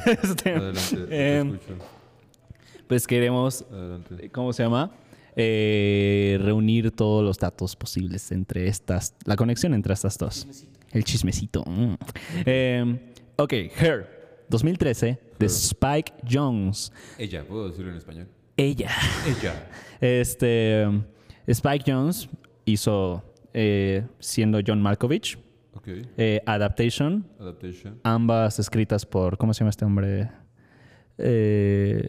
[0.06, 1.76] Este, Adelante, te escucho.
[2.86, 4.30] pues queremos Adelante.
[4.30, 4.92] ¿cómo se llama?
[5.38, 10.46] Eh, reunir todos los datos posibles entre estas, la conexión entre estas dos.
[10.92, 11.64] El chismecito.
[11.66, 11.94] mm.
[12.46, 16.92] Eh, ok, Her, 2013, de Spike Jones.
[17.18, 18.28] Ella, ¿puedo decirlo en español?
[18.58, 18.90] Ella.
[19.28, 19.70] Ella.
[20.02, 20.86] Este,
[21.48, 22.28] Spike Jones
[22.66, 23.24] hizo,
[23.54, 25.38] eh, siendo John Malkovich,
[25.74, 25.88] Ok.
[26.18, 28.00] eh, Adaptation, Adaptation.
[28.04, 30.30] ambas escritas por, ¿cómo se llama este hombre?
[31.18, 32.08] Eh,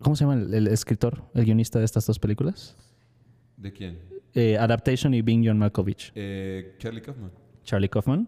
[0.00, 2.76] ¿Cómo se llama el, el escritor, el guionista de estas dos películas?
[3.56, 3.98] ¿De quién?
[4.34, 6.12] Eh, Adaptation y Being John Malkovich.
[6.14, 7.30] Eh, Charlie Kaufman.
[7.68, 8.26] Charlie Kaufman.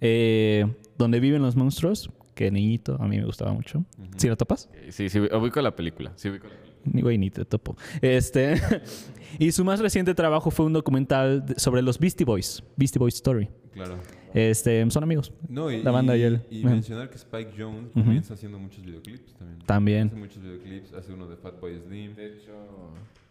[0.00, 0.66] Eh,
[0.98, 3.84] Donde viven los monstruos, que niñito, a mí me gustaba mucho.
[4.16, 4.68] ¿Sí lo topas?
[4.90, 6.12] Sí, sí, ubico la película.
[6.16, 6.74] Sí, ubico la película.
[6.92, 7.76] Ni güey, ni te topo.
[8.02, 8.60] Este,
[9.38, 13.14] y su más reciente trabajo fue un documental de- sobre los Beastie Boys, Beastie Boys
[13.14, 13.48] Story.
[13.72, 13.96] Claro.
[14.34, 15.32] Este, son amigos.
[15.48, 16.42] No, y, La banda y él.
[16.50, 19.58] y mencionar que Spike Jones comienza haciendo muchos videoclips también.
[19.64, 20.06] También.
[20.08, 20.92] Hace muchos videoclips.
[20.92, 22.12] Hace uno de Fatboy Slim.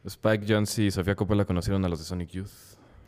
[0.05, 2.49] Spike Jones y Sofía Coppola conocieron a los de Sonic Youth.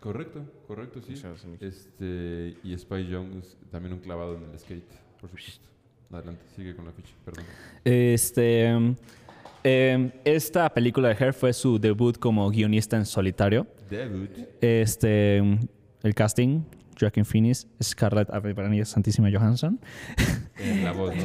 [0.05, 1.15] Correcto, correcto, sí.
[1.59, 4.85] Este, y Spike Jones también un clavado en el skate,
[5.19, 5.65] por supuesto.
[6.11, 7.43] Adelante, sigue con la ficha, perdón.
[7.83, 8.67] Este,
[9.63, 13.65] em, esta película de Her fue su debut como guionista en solitario.
[13.89, 14.29] Debut.
[14.61, 16.61] Este, el casting,
[16.99, 19.79] Joaquin Phoenix, Scarlett O'Hara, Santísima Johansson.
[20.59, 21.23] En la voz, ¿no?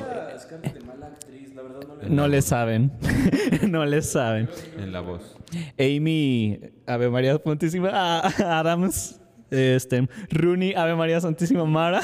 [2.08, 2.92] No le saben.
[3.68, 4.48] no le saben.
[4.78, 5.36] En la voz.
[5.78, 9.20] Amy, Ave María Santísima Adams.
[9.50, 12.02] Este, Rooney, Ave María Santísima Mara.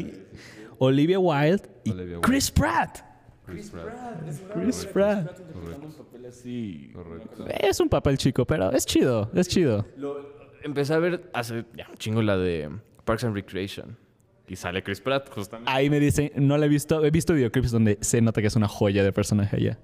[0.78, 2.20] Olivia Wilde y Olivia Wilde.
[2.22, 2.98] Chris Pratt.
[3.46, 4.52] Chris Pratt.
[4.54, 5.40] Chris Pratt.
[5.52, 5.90] Correcto.
[6.94, 7.46] Correcto.
[7.48, 9.84] Es un papel chico, pero es chido, es chido.
[10.62, 12.70] Empecé a ver hace ya un chingo la de
[13.04, 13.96] Parks and Recreation.
[14.50, 15.70] Y sale Chris Pratt, justamente.
[15.70, 18.56] Ahí me dicen, no la he visto, he visto videoclips donde se nota que es
[18.56, 19.78] una joya de personaje ella.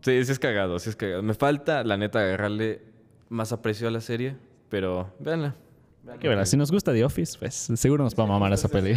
[0.00, 1.22] Sí, sí es cagado, sí es cagado.
[1.22, 2.80] Me falta, la neta, agarrarle
[3.28, 4.34] más aprecio a la serie,
[4.70, 5.54] pero véanla.
[6.18, 6.46] Que verla.
[6.46, 8.94] Si nos gusta The Office, pues seguro nos va a mamar esa peli.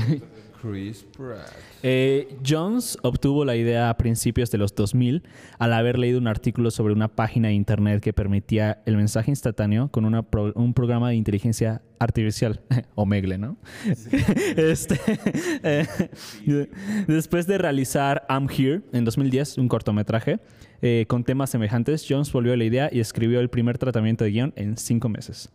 [0.61, 1.47] Chris Pratt.
[1.83, 5.23] Eh, Jones obtuvo la idea a principios de los 2000
[5.57, 9.89] al haber leído un artículo sobre una página de internet que permitía el mensaje instantáneo
[9.89, 12.59] con una pro- un programa de inteligencia artificial,
[12.95, 13.57] Omegle, ¿no?
[14.57, 14.99] Este,
[15.63, 15.85] eh,
[17.07, 20.39] después de realizar I'm Here en 2010, un cortometraje
[20.81, 24.31] eh, con temas semejantes, Jones volvió a la idea y escribió el primer tratamiento de
[24.31, 25.49] guion en cinco meses.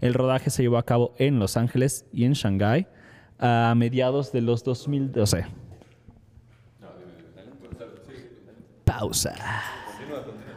[0.00, 2.86] El rodaje se llevó a cabo en Los Ángeles y en Shanghái
[3.38, 5.46] a mediados de los 2012.
[8.84, 9.34] Pausa.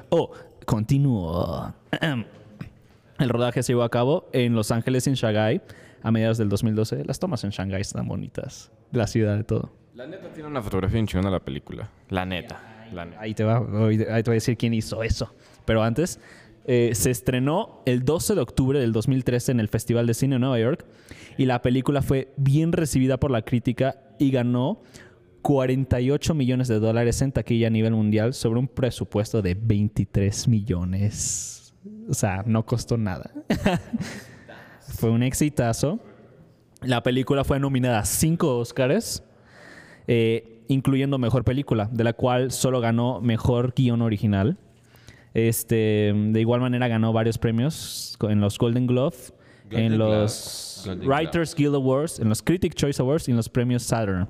[0.09, 0.31] Oh,
[0.65, 1.73] continúo.
[3.19, 5.61] El rodaje se llevó a cabo en Los Ángeles y en Shanghái
[6.01, 7.05] a mediados del 2012.
[7.05, 8.71] Las tomas en Shanghái están bonitas.
[8.91, 9.71] La ciudad de todo.
[9.93, 11.89] La neta tiene una fotografía bien chingona la película.
[12.09, 12.87] La neta.
[12.93, 13.21] La neta.
[13.21, 15.33] Ahí te va, ahí te voy a decir quién hizo eso.
[15.65, 16.19] Pero antes,
[16.65, 20.39] eh, se estrenó el 12 de octubre del 2013 en el Festival de Cine de
[20.39, 20.85] Nueva York
[21.37, 24.81] y la película fue bien recibida por la crítica y ganó
[25.41, 31.73] 48 millones de dólares en taquilla a nivel mundial sobre un presupuesto de 23 millones.
[32.09, 33.31] O sea, no costó nada.
[34.81, 35.99] fue un exitazo.
[36.81, 39.23] La película fue nominada a cinco Oscars,
[40.07, 44.57] eh, incluyendo Mejor Película, de la cual solo ganó Mejor Guión Original.
[45.33, 49.15] Este, de igual manera ganó varios premios en los Golden Globe,
[49.71, 53.49] Golden en los Golden Writers Guild Awards, en los Critic Choice Awards y en los
[53.49, 54.29] premios Saturn.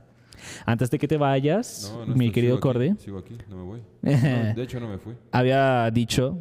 [0.65, 3.37] Antes de que te vayas, No, no mi estoy- querido sigo aquí, Cordy, Sigo aquí,
[3.49, 3.79] no me voy.
[4.01, 5.13] No, de hecho, no me fui.
[5.31, 6.39] había dicho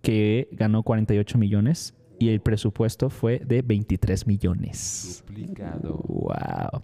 [0.00, 5.22] que ganó 48 millones y el presupuesto fue de 23 millones.
[5.26, 6.02] Duplicado.
[6.08, 6.82] Wow.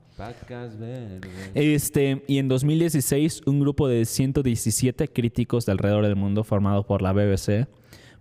[1.55, 7.03] Este, y en 2016, un grupo de 117 críticos de alrededor del mundo, formado por
[7.03, 7.67] la BBC,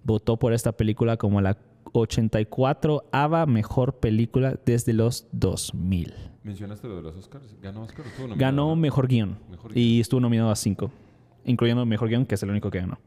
[0.04, 1.58] votó por esta película como la
[2.02, 6.14] 84 ava mejor película desde los 2000.
[6.44, 7.56] Mencionaste lo de los Oscars.
[7.62, 10.90] ¿Ganó Oscar o estuvo nominado, Ganó mejor guion Mejor y estuvo nominado a 5,
[11.46, 12.98] incluyendo mejor guion, que es el único que ganó.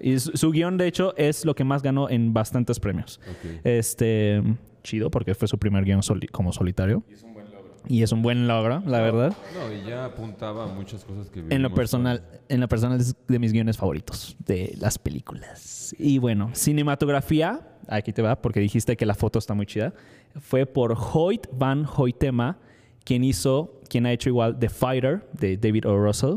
[0.00, 3.20] Y su, su guion, de hecho, es lo que más ganó en bastantes premios.
[3.62, 4.42] Este,
[4.82, 7.02] chido, porque fue su primer guion soli- como solitario.
[7.08, 7.72] Y es un buen logro.
[7.86, 9.36] Y es un buen logro, la verdad.
[9.54, 13.14] No, y ya apuntaba a muchas cosas que En lo personal, en lo personal es
[13.28, 15.94] de mis guiones favoritos de las películas.
[15.98, 19.92] Y bueno, cinematografía, aquí te va, porque dijiste que la foto está muy chida.
[20.40, 22.58] Fue por Hoyt Van Hoytema,
[23.04, 25.96] quien hizo, quien ha hecho igual The Fighter de David O.
[25.96, 26.36] Russell,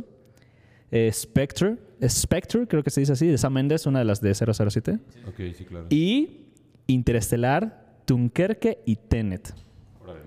[0.92, 4.22] eh, Spectre, eh, Spectre, creo que se dice así, de Sam Mendes, una de las
[4.22, 5.88] de 007, Ok, sí, claro.
[5.90, 6.46] y
[6.88, 9.54] Interestelar, Dunkerque y Tenet.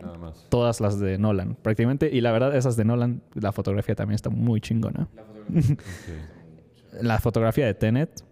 [0.03, 0.47] Nada más.
[0.51, 2.11] Todas las de Nolan, prácticamente.
[2.13, 5.09] Y la verdad, esas de Nolan, la fotografía también está muy chingona.
[5.51, 7.03] Ok.
[7.03, 8.25] La fotografía de Tenet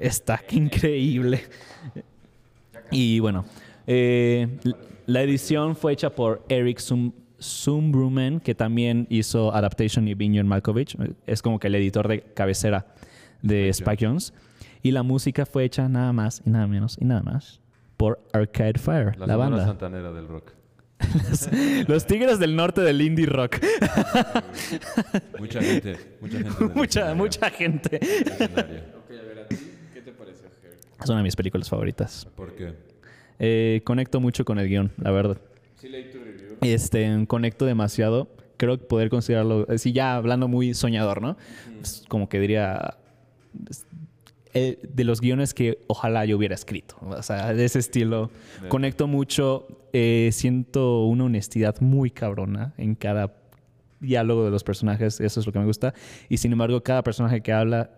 [0.00, 1.42] está increíble.
[2.90, 3.44] Y bueno,
[3.86, 4.48] eh,
[5.06, 10.96] la edición fue hecha por Eric Zum- Zumbrumen, que también hizo Adaptation y Vineyard Malkovich.
[11.26, 12.86] Es como que el editor de cabecera
[13.42, 14.32] de Spike Jones.
[14.82, 17.60] Y la música fue hecha nada más y nada menos y nada más
[17.96, 19.64] por Arcade Fire, La, la, banda.
[19.66, 20.52] santanera del rock.
[21.88, 23.58] Los Tigres del Norte del indie rock.
[25.38, 26.64] Mucha gente, mucha gente.
[26.74, 27.98] mucha, mucha gente.
[28.02, 28.80] Escenario.
[28.98, 29.56] Ok, a ver, ¿a ti
[29.94, 30.76] qué te pareció, Harry?
[31.02, 32.26] Es una de mis películas favoritas.
[32.36, 32.74] ¿Por qué?
[33.38, 35.38] Eh, conecto mucho con el guion, la verdad.
[35.76, 36.56] Sí leí tu review.
[36.60, 38.28] Este, conecto demasiado.
[38.58, 41.38] Creo que poder considerarlo, eh, sí, ya hablando muy soñador, ¿no?
[41.80, 42.98] Es como que diría
[43.70, 43.86] es-
[44.52, 46.96] eh, de los guiones que ojalá yo hubiera escrito.
[47.00, 48.30] O sea, de ese estilo.
[48.68, 49.66] Conecto mucho.
[49.92, 53.34] eh, siento una honestidad muy cabrona en cada
[53.98, 55.18] diálogo de los personajes.
[55.20, 55.94] Eso es lo que me gusta.
[56.28, 57.90] Y sin embargo, cada personaje que habla,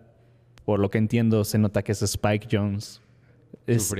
[0.65, 3.01] por lo que entiendo, se nota que es Spike Jones.
[3.67, 3.93] Es,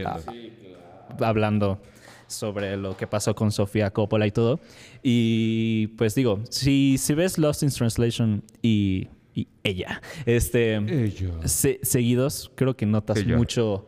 [1.20, 1.80] hablando
[2.28, 4.60] sobre lo que pasó con Sofía Coppola y todo.
[5.04, 11.12] Y pues digo, si, si ves Lost in Translation y, y ella, este,
[11.46, 13.38] se- seguidos, creo que notas Ella.
[13.38, 13.86] mucho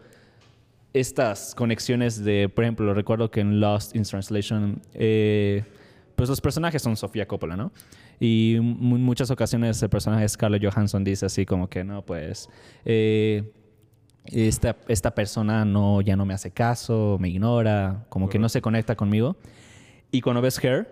[0.93, 5.63] estas conexiones de, por ejemplo, recuerdo que en Lost in Translation, eh,
[6.15, 7.71] pues los personajes son Sofía Coppola, ¿no?
[8.19, 12.03] Y en mu- muchas ocasiones el personaje de Scarlett Johansson dice así como que, no,
[12.05, 12.49] pues,
[12.85, 13.51] eh,
[14.25, 18.61] esta, esta persona no, ya no me hace caso, me ignora, como que no se
[18.61, 19.35] conecta conmigo.
[20.11, 20.87] Y cuando ves Her,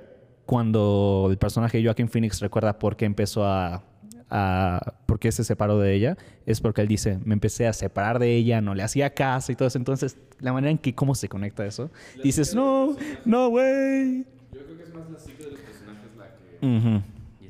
[0.46, 3.84] cuando el personaje de Joaquin Phoenix recuerda por qué empezó a,
[4.30, 8.20] a- por qué se separó de ella, es porque él dice, me empecé a separar
[8.20, 9.78] de ella, no le hacía caso y todo eso.
[9.78, 11.90] Entonces, la manera en que cómo se conecta eso,
[12.24, 14.26] dices, no, no, güey.
[14.52, 16.26] Yo creo que es más la psique de los personajes la
[16.60, 16.68] que...
[16.68, 17.02] Ujú.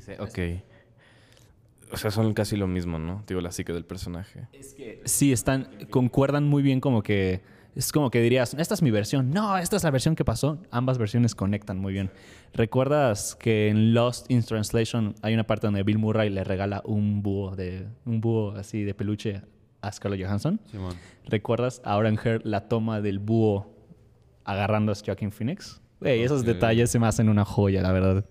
[0.06, 0.62] Dice, ok.
[1.92, 3.22] O sea, son casi lo mismo, ¿no?
[3.26, 4.48] Digo, la psique del personaje.
[5.04, 7.42] Sí, están, concuerdan muy bien como que,
[7.76, 10.58] es como que dirías, esta es mi versión, no, esta es la versión que pasó,
[10.70, 12.10] ambas versiones conectan muy bien.
[12.52, 17.22] ¿Recuerdas que en Lost in Translation hay una parte donde Bill Murray le regala un
[17.22, 19.42] búho, de, un búho así de peluche
[19.80, 20.60] a Scarlett Johansson?
[20.70, 20.96] Simón.
[21.26, 23.72] ¿Recuerdas ahora en Her la toma del búho
[24.44, 25.80] agarrando a Joaquin Phoenix?
[26.00, 28.24] Güey, esos detalles se me hacen una joya, la verdad.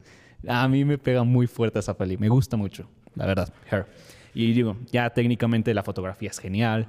[0.47, 2.17] A mí me pega muy fuerte esa peli.
[2.17, 3.85] Me gusta mucho, la verdad, Her.
[4.33, 6.87] Y digo, ya técnicamente la fotografía es genial.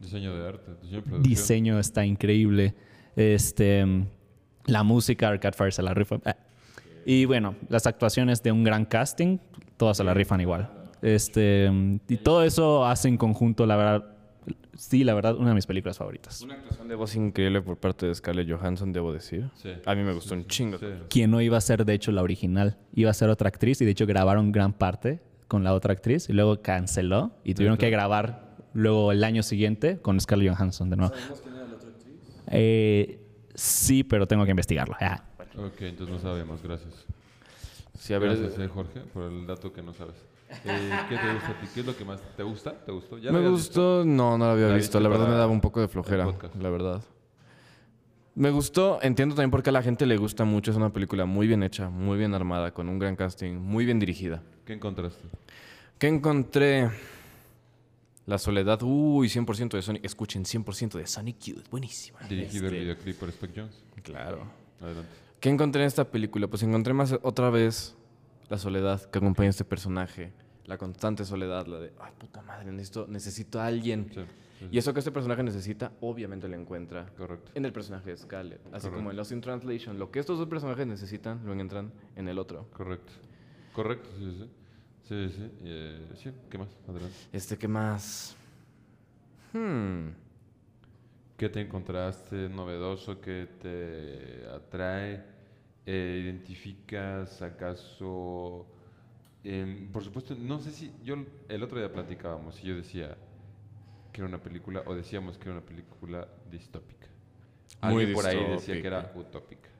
[0.00, 1.18] Diseño de arte, diseño de.
[1.20, 2.74] Diseño está increíble.
[3.16, 3.84] Este,
[4.66, 6.16] la música, Arcade Fire se la rifa.
[6.24, 6.36] Ah.
[7.04, 9.38] Y bueno, las actuaciones de un gran casting,
[9.76, 10.70] todas se la rifan igual.
[11.02, 11.70] Este,
[12.08, 14.09] y todo eso hace en conjunto, la verdad,
[14.80, 16.40] sí, la verdad, una de mis películas favoritas.
[16.42, 19.50] Una actuación de voz increíble por parte de Scarlett Johansson, debo decir.
[19.54, 19.70] Sí.
[19.84, 20.78] A mí me gustó un chingo.
[20.78, 20.86] Sí.
[21.08, 23.84] Quien no iba a ser, de hecho, la original, iba a ser otra actriz y
[23.84, 27.90] de hecho grabaron gran parte con la otra actriz y luego canceló y tuvieron que
[27.90, 31.14] grabar luego el año siguiente con Scarlett Johansson de nuevo.
[32.48, 33.20] Eh,
[33.54, 34.96] sí, pero tengo que investigarlo.
[35.00, 35.24] Ah.
[35.56, 37.06] Ok, entonces no sabemos, gracias.
[37.98, 40.14] Sí, a ver, Gracias, eh, Jorge, por el dato que no sabes.
[40.64, 41.66] Eh, ¿Qué te gusta a ti?
[41.74, 42.72] ¿Qué es lo que más te gusta?
[42.84, 43.18] ¿Te gustó?
[43.18, 43.52] ¿Ya me visto?
[43.52, 44.04] gustó.
[44.04, 44.98] No, no lo había La visto.
[45.00, 46.26] La verdad me daba un poco de el flojera.
[46.58, 47.02] La verdad.
[48.34, 48.98] Me gustó.
[49.02, 50.70] Entiendo también por qué a la gente le gusta mucho.
[50.70, 53.98] Es una película muy bien hecha, muy bien armada, con un gran casting, muy bien
[54.00, 54.42] dirigida.
[54.64, 55.28] ¿Qué encontraste?
[55.98, 56.90] ¿Qué encontré?
[58.26, 58.80] La soledad.
[58.82, 60.04] Uy, 100% de Sonic.
[60.04, 61.68] Escuchen, 100% de Sonic Youth.
[61.70, 62.18] Buenísima.
[62.28, 63.82] Dirigido el Este, videoclip por Spike Jones.
[64.02, 64.44] Claro.
[64.80, 65.10] Adelante.
[65.40, 66.46] ¿Qué encontré en esta película?
[66.48, 67.96] Pues encontré más otra vez
[68.48, 70.32] la soledad que acompaña a este personaje.
[70.70, 74.08] La constante soledad, la de, ay, puta madre, necesito, necesito a alguien.
[74.14, 74.20] Sí,
[74.60, 77.50] sí, Y eso que este personaje necesita, obviamente lo encuentra correcto.
[77.56, 78.60] en el personaje de Scarlett.
[78.66, 78.94] Así Correcto.
[78.94, 79.98] como en Lost in Translation.
[79.98, 82.68] Lo que estos dos personajes necesitan, lo encuentran en el otro.
[82.72, 83.12] Correcto.
[83.72, 84.50] Correcto, sí, sí.
[85.08, 85.34] Sí, sí.
[85.36, 85.50] sí.
[85.64, 86.68] Eh, sí, ¿qué más?
[86.88, 87.16] Adelante.
[87.32, 88.36] Este, ¿qué más?
[89.52, 90.10] Hmm.
[91.36, 95.20] ¿Qué te encontraste novedoso que te atrae?
[95.84, 98.68] Eh, ¿Identificas acaso?
[99.44, 101.16] Em, por supuesto, no sé si yo
[101.48, 103.16] el otro día platicábamos y yo decía,
[104.12, 107.06] que era una película, o decíamos que era una película distópica.
[107.82, 109.28] Muy Alguien por ahí decía que era distópica.
[109.28, 109.70] utópica.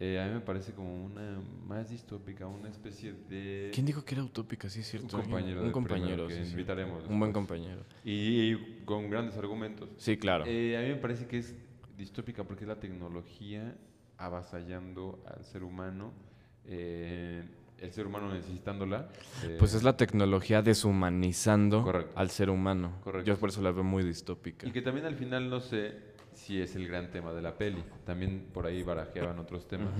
[0.00, 3.70] Eh, a mí me parece como una más distópica, una especie de...
[3.72, 4.68] ¿Quién dijo que era utópica?
[4.68, 5.16] Sí, es cierto.
[5.16, 6.50] Un compañero Un compañero, que sí, sí.
[6.50, 7.84] invitaremos Un buen compañero.
[8.04, 9.88] Y, y con grandes argumentos.
[9.96, 10.44] Sí, claro.
[10.46, 11.54] Eh, a mí me parece que es
[11.96, 13.76] distópica porque es la tecnología
[14.18, 16.12] avasallando al ser humano,
[16.66, 17.44] eh,
[17.84, 19.08] el ser humano necesitándola.
[19.44, 22.12] eh, Pues es la tecnología deshumanizando Correcto.
[22.18, 22.98] al ser humano.
[23.04, 23.26] Correcto.
[23.26, 24.66] Yo por eso la veo muy distópica.
[24.66, 25.92] Y que también al final no sé
[26.32, 27.82] si es el gran tema de la peli.
[28.04, 29.92] También por ahí barajeaban otros temas.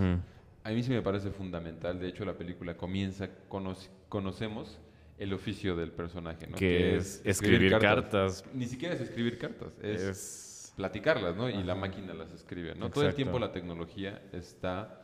[0.65, 2.01] A mí sí me parece fundamental.
[2.01, 4.79] De hecho, la película comienza, conoce- conocemos
[5.19, 6.57] el oficio del personaje, ¿no?
[6.57, 8.45] Que es escribir cartas.
[8.55, 10.73] Ni siquiera es escribir cartas, es, Es...
[10.75, 11.49] platicarlas, ¿no?
[11.51, 12.91] Y la máquina las escribe, ¿no?
[12.91, 15.03] Todo el tiempo la tecnología está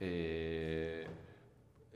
[0.00, 1.06] eh,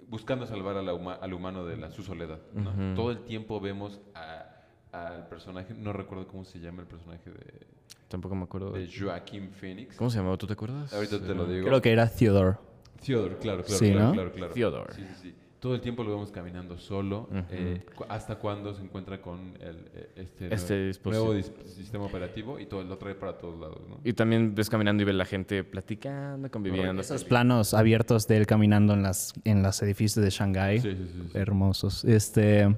[0.08, 2.94] buscando salvar a la huma- al humano de la, su soledad, ¿no?
[2.94, 4.52] Todo el tiempo vemos a-
[4.92, 7.66] al personaje, no recuerdo cómo se llama el personaje de,
[8.08, 8.70] Tampoco me acuerdo.
[8.72, 9.96] de Joaquin Phoenix.
[9.96, 10.36] ¿Cómo se llamaba?
[10.36, 10.92] ¿Tú te acuerdas?
[10.92, 11.66] Ahorita te lo digo.
[11.66, 12.56] Creo que era Theodore.
[13.04, 14.12] Theodore, claro, claro, Sí, claro, ¿no?
[14.12, 14.54] claro, claro.
[14.54, 14.94] Theodore.
[14.94, 15.34] Sí, sí, sí.
[15.60, 19.76] Todo el tiempo lo vemos caminando solo, eh, cu- hasta cuando se encuentra con el,
[19.94, 21.24] eh, este, Este nuevo, dispositivo.
[21.24, 23.98] nuevo dis- sistema operativo y todo lo trae para todos lados, ¿no?
[24.04, 27.00] Y también ves caminando y ves la gente platicando, conviviendo.
[27.00, 30.80] Esos planos abiertos de él caminando en las en los edificios de Shanghái.
[30.80, 31.38] Sí, sí, sí, sí.
[31.38, 32.04] Hermosos.
[32.04, 32.76] Este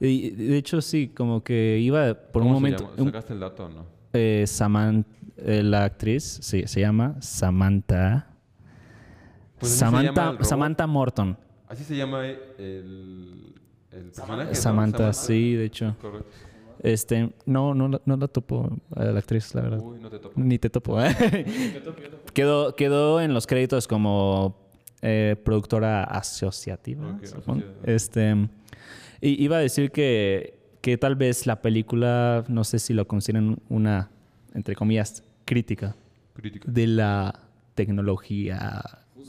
[0.00, 2.94] y de hecho sí, como que iba por un ¿Cómo se momento llama?
[3.02, 3.86] un- ¿Sacaste el dato o no?
[4.14, 5.04] eh, Saman-
[5.36, 8.28] eh, la actriz sí, se llama Samantha
[9.58, 10.44] Pues se llama Samantha.
[10.44, 11.38] Samantha Morton.
[11.68, 13.54] Así se llama el,
[13.90, 14.50] el personaje.
[14.50, 14.54] ¿no?
[14.54, 15.96] Samantha, sí, de hecho.
[16.00, 16.28] Correcto.
[16.82, 19.80] Este, no, no, la- no la topo a la actriz, la verdad.
[19.82, 20.34] Uy, no te topo.
[20.38, 21.00] Ni te topo.
[21.02, 21.14] ¿eh?
[22.34, 24.56] quedó, quedó en los créditos como
[25.00, 27.08] eh, productora asociativa.
[27.12, 27.60] Ok, supongo.
[27.60, 27.74] asociada.
[27.94, 28.48] Este,
[29.22, 33.58] y iba a decir que, que tal vez la película, no sé si lo consideran
[33.70, 34.10] una,
[34.52, 35.96] entre comillas, crítica
[36.34, 36.70] Crítica.
[36.70, 37.40] de la
[37.74, 38.82] tecnología.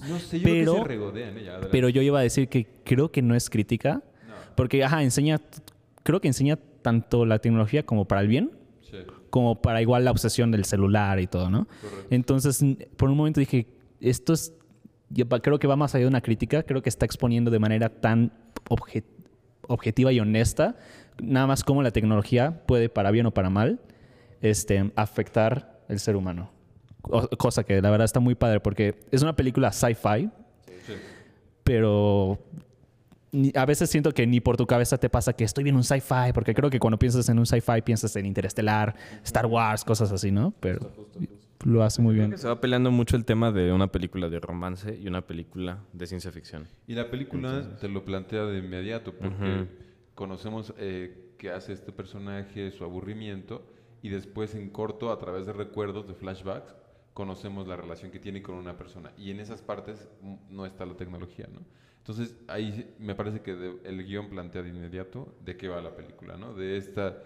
[0.10, 1.52] No sé, yo Pero- creo que se regodean ella.
[1.52, 1.70] adelante.
[1.72, 4.04] Pero yo iba a decir que creo que no es crítica,
[4.56, 5.40] porque, ajá, enseña,
[6.04, 8.98] creo que enseña tanto la tecnología como para el bien, Sí,
[9.30, 11.66] como para igual la obsesión del celular y todo, ¿no?
[11.82, 12.08] correcto.
[12.12, 12.64] Entonces,
[12.96, 13.68] por un momento dije,
[14.00, 14.54] esto es,
[15.10, 17.90] yo creo que va más allá de una crítica, creo que está exponiendo de manera
[17.90, 18.32] tan
[18.70, 19.04] obje-
[19.68, 20.76] objetiva y honesta,
[21.22, 23.80] nada más cómo la tecnología puede, para bien o para mal,
[24.42, 26.52] este, afectar el ser humano.
[27.38, 30.30] Cosa que la verdad está muy padre, porque es una película sci-fi,
[30.86, 30.94] Sí.
[31.64, 32.40] pero
[33.56, 36.32] a veces siento que ni por tu cabeza te pasa que estoy viendo un sci-fi,
[36.34, 40.32] porque creo que cuando piensas en un sci-fi piensas en Interestelar, Star Wars, cosas así,
[40.32, 40.54] ¿no?
[40.60, 40.90] Pero
[41.66, 42.32] lo hace muy Creo bien.
[42.32, 45.80] que se va peleando mucho el tema de una película de romance y una película
[45.94, 46.68] de ciencia ficción.
[46.88, 49.68] Y la película te lo plantea de inmediato porque Ujú.
[50.14, 53.66] conocemos eh, qué hace este personaje, su aburrimiento,
[54.02, 56.76] y después en corto, a través de recuerdos, de flashbacks,
[57.16, 59.14] conocemos la relación que tiene con una persona.
[59.18, 61.62] Y en esas partes mm, no está la tecnología, ¿no?
[62.00, 65.96] Entonces ahí me parece que de- el guion plantea de inmediato de qué va la
[65.96, 66.54] película, ¿no?
[66.54, 67.18] De, esta,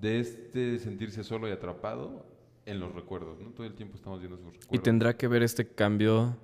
[0.00, 2.26] de este sentirse solo y atrapado
[2.66, 3.50] en los recuerdos, ¿no?
[3.50, 4.74] Todo el tiempo estamos viendo sus recuerdos.
[4.74, 6.36] Y tendrá que ver este cambio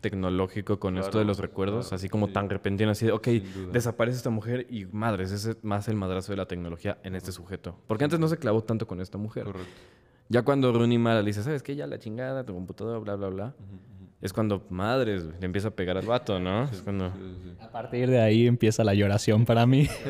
[0.00, 2.32] tecnológico con esto de los recuerdos, claro, así como sí.
[2.32, 3.26] tan repentino, así de, ok,
[3.72, 7.30] desaparece esta mujer y madres, ese es más el madrazo de la tecnología en este
[7.30, 7.76] sujeto.
[7.86, 9.44] Porque antes no se clavó tanto con esta mujer.
[9.44, 9.70] Correcto.
[10.28, 11.74] Ya cuando Rooney Mara le dice, ¿sabes qué?
[11.74, 13.54] Ya la chingada, tu computadora, bla, bla, bla.
[14.20, 16.64] Es cuando, madres, le empieza a pegar al vato, ¿no?
[16.64, 17.12] Es cuando...
[17.12, 17.56] Sí, sí, sí.
[17.60, 19.88] A partir de ahí empieza la lloración para mí.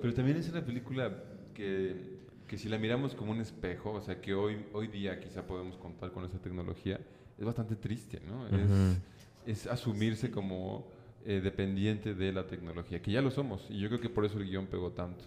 [0.00, 1.12] Pero también es una película
[1.54, 5.42] que, que si la miramos como un espejo, o sea, que hoy, hoy día quizá
[5.46, 7.00] podemos contar con esa tecnología,
[7.36, 8.46] es bastante triste, ¿no?
[8.46, 8.98] es,
[9.46, 10.86] es asumirse como
[11.26, 14.38] eh, dependiente de la tecnología, que ya lo somos, y yo creo que por eso
[14.38, 15.24] el guion pegó tanto,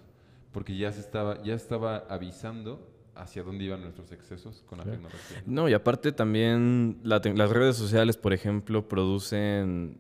[0.52, 5.43] porque ya, se estaba, ya estaba avisando hacia dónde iban nuestros excesos con la tecnología.
[5.45, 9.97] No, y aparte también la te- las redes sociales, por ejemplo, producen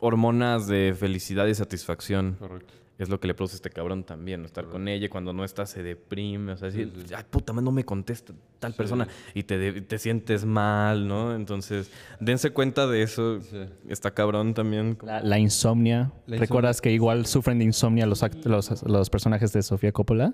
[0.00, 2.36] hormonas de felicidad y satisfacción.
[2.38, 2.72] Correcto.
[2.98, 4.46] Es lo que le produce a este cabrón también, ¿no?
[4.46, 7.14] estar con ella y cuando no está se deprime, o sea, Sí, sí.
[7.14, 8.78] ay, puta, madre, no me contesta tal Sí.
[8.78, 11.34] persona y te, te sientes mal, ¿no?
[11.34, 11.90] Entonces,
[12.20, 13.40] dense cuenta de eso.
[13.42, 13.58] Sí.
[13.88, 14.96] Está cabrón también.
[15.02, 16.10] La, la insomnia.
[16.26, 20.32] La ¿Recuerdas que igual sufren de insomnia los, act- los, los personajes de Sofía Coppola?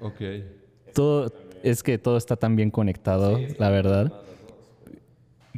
[0.00, 0.20] Ok.
[0.94, 1.32] Todo,
[1.64, 4.12] es que todo está tan bien conectado, la verdad.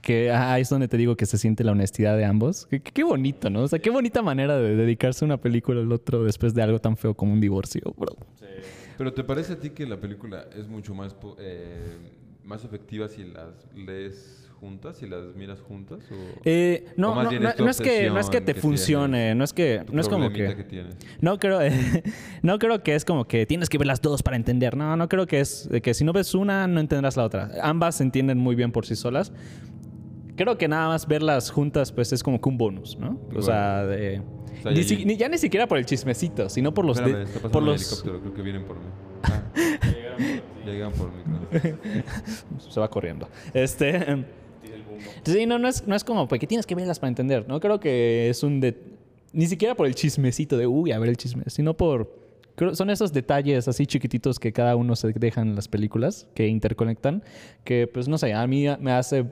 [0.07, 2.69] Que ah, ahí es donde te digo que se siente la honestidad de ambos.
[2.71, 3.63] Qué, qué bonito, ¿no?
[3.63, 6.79] O sea, qué bonita manera de dedicarse a una película al otro después de algo
[6.79, 8.17] tan feo como un divorcio, bro.
[8.97, 11.97] Pero ¿te parece a ti que la película es mucho más eh,
[12.45, 15.99] más efectivas si las lees juntas, si las miras juntas?
[16.13, 18.55] O, Eh, o no, más no, bien no, no es que, no es que te
[18.55, 20.85] que funcione, tienes, no es que, no es como que, que
[21.21, 21.59] no creo,
[22.43, 24.77] no creo que es como que tienes que ver las dos para entender.
[24.77, 27.51] No, no creo que es que si no ves una no entenderás la otra.
[27.61, 29.33] Ambas se entienden muy bien por sí solas.
[30.37, 33.18] Creo que nada más verlas juntas pues es como que un bonus, ¿no?
[33.34, 34.20] O sea, de,
[34.62, 37.03] sea, ni ya- si- ni- ya ni siquiera por el chismecito, sino por los, de-
[37.05, 38.84] Espérame, está pasando por los, helicóptero, creo que vienen por mí.
[39.22, 39.43] Ah.
[40.64, 41.76] Llegan por mí, creo.
[42.70, 43.28] se va corriendo.
[43.53, 44.24] Este.
[45.24, 47.47] Sí, no, no es, no es como porque tienes que verlas para entender.
[47.49, 48.61] No creo que es un.
[48.61, 48.76] de-
[49.32, 52.11] ni siquiera por el chismecito de uy, a ver el chisme, sino por.
[52.57, 56.47] creo- son esos detalles así chiquititos que cada uno se deja en las películas, que
[56.49, 57.22] interconectan,
[57.64, 59.26] que pues no sé, a mí me hace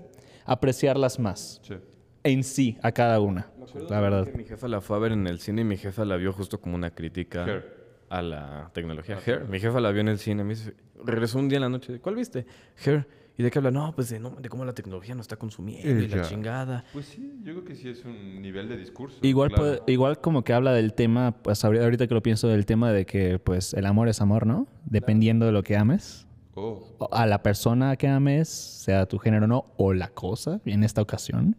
[0.45, 1.75] apreciarlas más Sí.
[2.23, 3.51] en sí, a cada una.
[3.89, 4.27] La verdad.
[4.27, 6.33] Que mi jefa la fue a ver en el cine y mi jefa la vio
[6.33, 7.63] justo como una crítica
[8.09, 9.19] a la tecnología.
[9.27, 9.47] Hair.
[9.49, 10.45] Mi jefa la vio en el cine.
[10.45, 10.75] Me dice,
[11.05, 11.99] regresó un día en la noche.
[12.01, 12.47] ¿Cuál viste?
[12.85, 13.07] Hair.
[13.37, 13.73] ¿Y de qué habla?
[13.73, 16.85] No, pues de, no, de cómo la tecnología nos está consumiendo y la chingada.
[16.93, 19.19] Pues sí, yo creo que sí es un nivel de discurso.
[19.23, 19.63] Igual, claro.
[19.81, 22.93] puede- igual como que habla del tema, pues ahori- ahorita que lo pienso, del tema
[22.93, 24.69] de que pues el amor es amor, ¿no?
[24.85, 26.29] Dependiendo de lo que ames.
[26.57, 30.85] Oh, a la persona que ames, sea tu género o no, o la cosa, en
[30.85, 31.57] esta ocasión.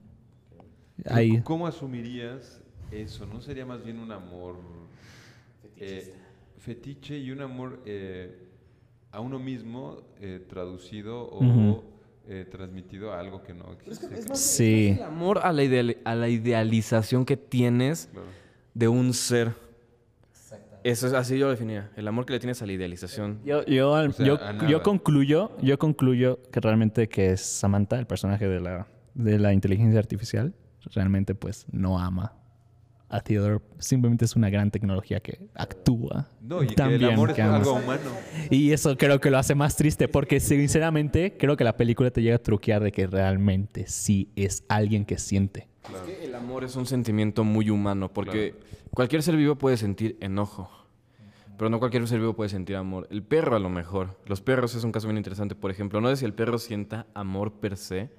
[1.09, 1.41] Ahí.
[1.41, 3.25] ¿Cómo asumirías eso?
[3.25, 4.55] ¿No sería más bien un amor
[5.77, 6.13] eh,
[6.59, 8.47] fetiche y un amor eh,
[9.11, 11.83] a uno mismo eh, traducido o Ujú.
[12.27, 14.35] eh, transmitido a algo que no existe?
[14.35, 14.95] Sí.
[14.97, 18.27] El amor a la, ideali- a la idealización que tienes Claro.
[18.73, 19.64] de un ser.
[20.85, 21.89] Eso es así yo lo definía.
[21.95, 23.39] El amor que le tienes a la idealización.
[23.43, 28.05] Yo, yo, O sea, yo, yo concluyo, yo concluyo que realmente que es Samantha, el
[28.05, 30.53] personaje de la, de la inteligencia artificial,
[30.93, 32.35] realmente pues no ama
[33.09, 33.61] a Theodore.
[33.79, 37.35] Simplemente es una gran tecnología que actúa No, y tan que el bien amor es
[37.35, 37.55] que ama.
[37.57, 38.11] algo humano.
[38.51, 42.21] Y eso creo que lo hace más triste porque sinceramente creo que la película te
[42.21, 45.67] llega a truquear de que realmente sí es alguien que siente.
[45.93, 48.55] Es que el amor es un sentimiento muy humano porque
[48.93, 50.69] cualquier ser vivo puede sentir enojo,
[51.57, 53.07] pero no cualquier ser vivo puede sentir amor.
[53.11, 54.17] El perro a lo mejor.
[54.25, 55.55] Los perros es un caso bien interesante.
[55.55, 58.09] Por ejemplo, no sé si el perro sienta amor per se.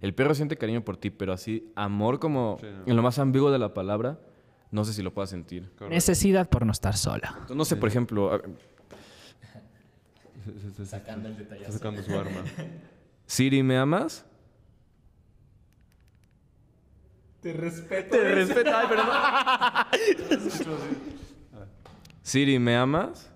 [0.00, 2.82] El perro siente cariño por ti, pero así amor como Sí, no.
[2.86, 4.18] en lo más ambiguo de la palabra,
[4.72, 5.70] no sé si lo pueda sentir.
[5.78, 5.88] Correcto.
[5.90, 7.28] Necesidad por no estar sola.
[7.34, 8.42] Entonces, no sé, por ejemplo,
[10.44, 12.42] se- se- Está sacando su arma.
[13.26, 14.26] Siri, ¿me amas?
[17.42, 18.16] Te respeto.
[18.16, 18.70] Te respeto.
[18.74, 20.62] Ay, perdón.
[22.22, 23.28] Siri, ¿me amas?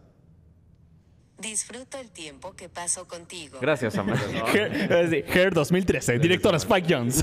[1.39, 3.59] Disfruto el tiempo que paso contigo.
[3.61, 4.17] Gracias, amor.
[4.55, 7.23] Hair, Hair 2013, director Spike Jones.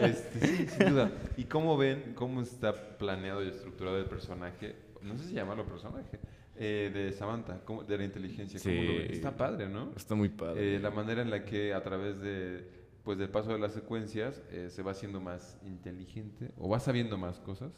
[0.00, 1.12] Este, sí, sin duda.
[1.36, 4.74] ¿Y cómo ven cómo está planeado y estructurado el personaje?
[5.02, 6.18] No sé si llamarlo personaje.
[6.56, 8.60] eh, de Samantha, cómo- de la inteligencia.
[8.62, 9.06] ¿cómo lo ven?
[9.08, 9.14] Sí.
[9.14, 9.92] Está padre, ¿no?
[9.96, 10.76] Está muy padre.
[10.76, 12.68] Eh, la manera en la que a través de,
[13.04, 17.16] pues, del paso de las secuencias eh, se va haciendo más inteligente o va sabiendo
[17.18, 17.72] más cosas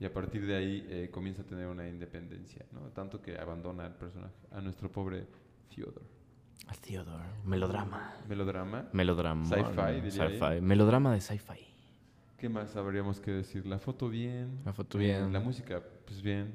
[0.00, 2.80] y a partir de ahí eh, comienza a tener una independencia, ¿no?
[2.90, 5.26] Tanto que abandona al personaje, a nuestro pobre
[5.74, 6.06] Theodore.
[6.80, 7.24] Theodore.
[7.44, 8.16] Melodrama.
[8.28, 8.88] Melodrama.
[8.92, 9.44] Melodrama.
[9.44, 10.10] Sci-fi.
[10.10, 10.60] Sci-fi.
[10.60, 11.60] Melodrama de sci-fi.
[12.38, 13.66] ¿Qué más habríamos que decir?
[13.66, 14.60] La foto bien.
[14.64, 15.32] La foto bien.
[15.32, 16.54] la música, pues bien.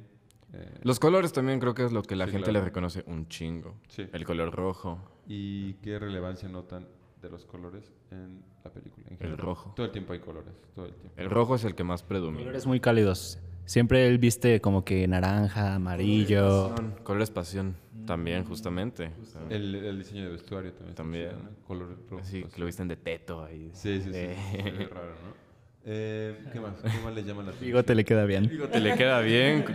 [0.54, 2.60] eh, Los colores también creo que es lo que la Sí, gente claro.
[2.60, 3.76] le reconoce un chingo.
[3.88, 4.06] Sí.
[4.12, 5.00] El color rojo.
[5.28, 6.88] ¿Y qué relevancia notan
[7.22, 9.06] de los colores en la película?
[9.10, 9.38] en general?
[9.38, 9.74] rojo.
[9.76, 11.14] Todo el tiempo hay colores, todo el tiempo.
[11.20, 12.40] El rojo es el que más predomina.
[12.44, 13.40] Colores muy cálidos.
[13.66, 16.74] Siempre él viste como que naranja, amarillo.
[17.04, 17.76] Colores pasión.
[18.08, 19.12] También, justamente.
[19.50, 20.96] El, el diseño de vestuario también.
[20.96, 21.30] También.
[21.30, 21.50] chido, ¿no?
[21.68, 22.26] Colores rojos.
[22.28, 23.70] Así que lo visten de teto ahí.
[23.74, 24.12] Sí, sí, sí.
[24.16, 24.90] Eh.
[24.92, 25.50] Raro, ¿no?
[25.86, 26.76] Eh, ¿Qué más?
[26.82, 27.68] ¿Qué más le llama la atención?
[27.68, 28.50] Bigote le queda bien.
[28.72, 29.66] Te le queda bien.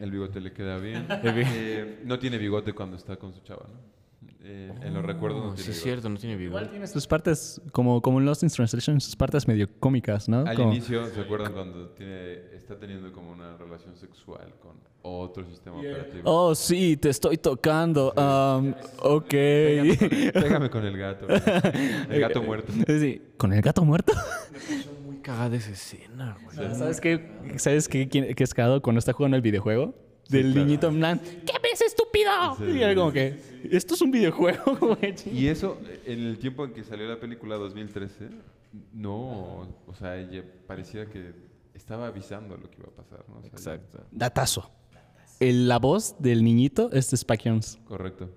[0.00, 1.06] El bigote le queda bien.
[1.22, 3.78] El bi- Eh, no tiene bigote cuando está con su chava, ¿no?
[4.46, 6.66] Eh, en los recuerdos no Oh, tiene sí, es cierto, no tiene bigote.
[6.66, 10.40] Tiene sus partes, como, como en Lost in Translation, sus partes medio cómicas, ¿no?
[10.46, 15.46] Al Como- inicio, ¿se acuerdan cuando tiene, está teniendo como una relación sexual con otro
[15.46, 16.22] sistema operativo?
[16.24, 18.12] Oh, sí, te estoy tocando.
[18.16, 19.28] Um, ok.
[19.30, 21.26] Pégame con el gato.
[22.10, 22.70] El gato muerto.
[22.86, 24.12] Sí, ¿Con el gato muerto?
[25.06, 26.74] Muy cagada esa escena, güey.
[26.74, 27.30] ¿Sabes qué?
[27.56, 29.94] ¿Sabes qué, quién- qué es cagado cuando está jugando el videojuego?
[30.28, 30.66] Del claro.
[30.66, 32.30] niñito plan, ¿qué ves, estúpido?
[32.58, 33.38] Sí, y era como que,
[33.70, 35.14] esto es un videojuego, güey.
[35.32, 38.30] Y eso, en el tiempo en que salió la película 2013,
[38.92, 41.32] no, o sea, ella parecía que
[41.74, 43.36] estaba avisando lo que iba a pasar, ¿no?
[43.36, 44.04] O sea, ya- Exacto.
[44.10, 44.70] Datazo.
[45.40, 47.78] El- la voz del niñito es de Spike Jones.
[47.86, 48.30] Correcto.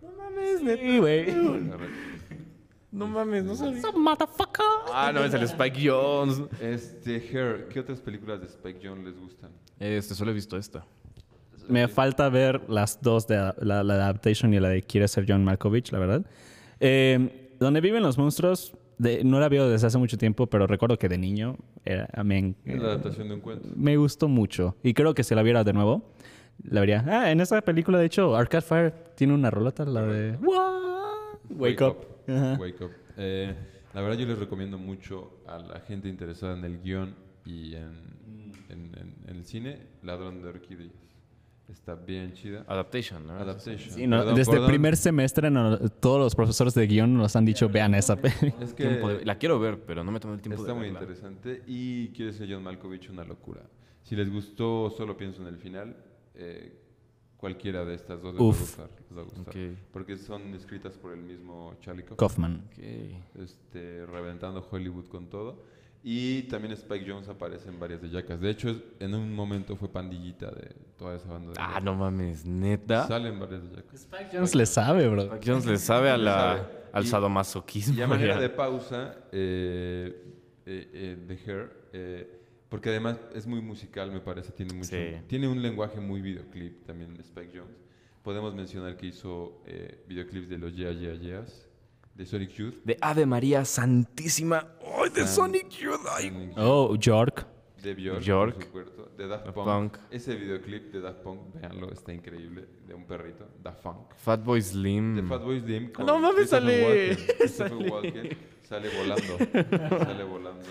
[0.59, 1.25] Sí, güey.
[1.25, 1.95] correcto.
[2.91, 3.81] No mames, no sabía.
[3.95, 4.65] Motherfucker.
[4.91, 6.41] Ah, no, es el Spike Jones.
[6.59, 9.51] Este, Hair, ¿qué otras películas de Spike Jones les gustan?
[9.79, 10.85] Este, solo he visto esta.
[11.69, 15.43] Me falta ver las dos de la, la adaptation y la de Quiere ser John
[15.43, 16.25] Malkovich, la verdad.
[16.79, 20.97] Eh, Donde viven los monstruos, de- no la veo desde hace mucho tiempo, pero recuerdo
[20.97, 23.67] que de niño era, me, la adaptación de un cuento.
[23.75, 24.75] me gustó mucho.
[24.83, 26.03] Y creo que si la viera de nuevo,
[26.63, 27.03] la vería.
[27.07, 30.37] Ah, en esa película, de hecho, Arcade Fire tiene una rolota, la de...
[30.37, 30.77] What?
[31.49, 31.97] Wake, up.
[32.27, 32.57] Ajá.
[32.59, 32.91] Wake Up.
[33.17, 33.53] Eh,
[33.93, 37.15] la verdad yo les recomiendo mucho a la gente interesada en el guion
[37.45, 37.83] y en,
[38.69, 40.91] en- en- en el cine, Ladrón de Orquídeas.
[41.69, 42.63] Está bien chida.
[42.67, 43.33] Adaptation, ¿no?
[43.33, 43.91] Adaptation.
[43.93, 47.43] Sí, no, Perdón, desde el primer semestre no- todos los profesores de guion nos han
[47.45, 48.53] dicho, vean esa película.
[48.63, 50.85] Es que de- La quiero ver, pero no me tomo el tiempo está de muy
[50.87, 51.01] verla.
[51.01, 53.61] interesante y quiere ser John Malkovich una locura.
[54.03, 55.95] Si les gustó, solo pienso en el final.
[56.35, 56.83] eh,
[57.35, 58.59] cualquiera de estas dos les va a Uf.
[58.61, 58.89] gustar.
[59.09, 59.49] les va a gustar.
[59.49, 59.77] Ok.
[59.91, 62.63] Porque son escritas por el mismo Charlie Kaufman.
[63.35, 65.63] Este, reventando Hollywood con todo.
[66.09, 68.39] Y también Spike Jones aparece en varias de Jackass.
[68.39, 71.51] De hecho, en un momento fue pandillita de toda esa banda.
[71.51, 71.83] De Ah, Jackass.
[71.83, 73.05] no mames, neta.
[73.07, 74.01] Salen varias de Jackass.
[74.03, 75.23] Spike Jones le sabe, bro.
[75.23, 76.61] Spike Jones le sabe a la, sabe.
[76.93, 77.97] al Y- sadomasoquismo.
[77.97, 78.39] Y a manera ya.
[78.39, 80.15] de pausa, eh,
[80.65, 82.39] eh, eh, de Hair, eh,
[82.69, 85.17] porque además es muy musical, me parece, tiene mucho, Sí.
[85.27, 87.75] tiene un lenguaje muy videoclip también Spike Jones.
[88.23, 91.66] Podemos mencionar que hizo eh, videoclips de los Yeah Yeah Yeahs,
[92.17, 92.75] de Sonic Youth.
[92.83, 94.67] De Ave María Santísima.
[94.81, 96.01] ¡Ay, de San- Sonic Youth!
[96.15, 96.29] ¡Ay!
[96.29, 97.45] Sonic Youth, Oh, York.
[97.77, 99.65] de por supuesto, de Daft Punk.
[99.67, 99.97] Punk.
[100.09, 104.13] Ese videoclip de Daft Punk, véanlo, está increíble, de un perrito, Daft Punk.
[104.17, 105.15] Fatboy Slim.
[105.15, 106.05] De Fatboy Slim con.
[106.07, 107.25] No mames, sale- Walken.
[107.37, 108.37] Christopher Walken
[108.67, 109.37] sale volando.
[110.05, 110.61] sale volando.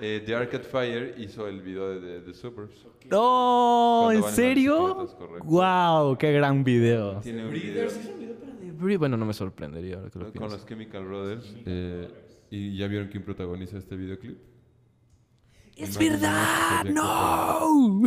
[0.00, 2.84] Eh, The Arcade Fire hizo el video de The, Suburbs.
[3.10, 5.08] No, ¿en serio?
[5.44, 7.20] Wow, qué gran video.
[7.20, 7.88] Tiene un video
[8.98, 10.56] Bueno, no me sorprendería ahora que lo con pienso.
[10.56, 11.54] los Chemical Brothers.
[11.66, 12.08] eh,
[12.50, 14.38] y ya vieron quién protagoniza este videoclip.
[15.76, 16.82] ¡Es Imagínate verdad!
[16.82, 18.02] que había ¡No!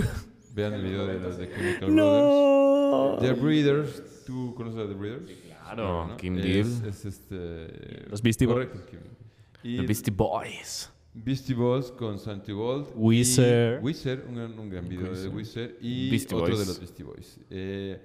[0.53, 1.95] Vean el video de los de Chemical Brothers.
[1.95, 3.17] ¡No!
[3.19, 4.23] The Breeders.
[4.25, 5.31] ¿Tú conoces a The Breeders?
[5.45, 6.89] Claro, Kim es, Deal.
[6.89, 8.05] Es este.
[8.09, 8.67] Los Beastie Boys.
[8.89, 9.77] Kim.
[9.77, 10.91] The Beastie Boys.
[11.13, 12.87] Beastie Boys con Santi Gold.
[12.95, 13.79] Weezer.
[13.81, 15.77] y Weezer, un gran, un gran video de Weezer.
[15.81, 16.59] Y Beastie otro Boys.
[16.59, 17.39] de los Beastie Boys.
[17.49, 17.99] Eh,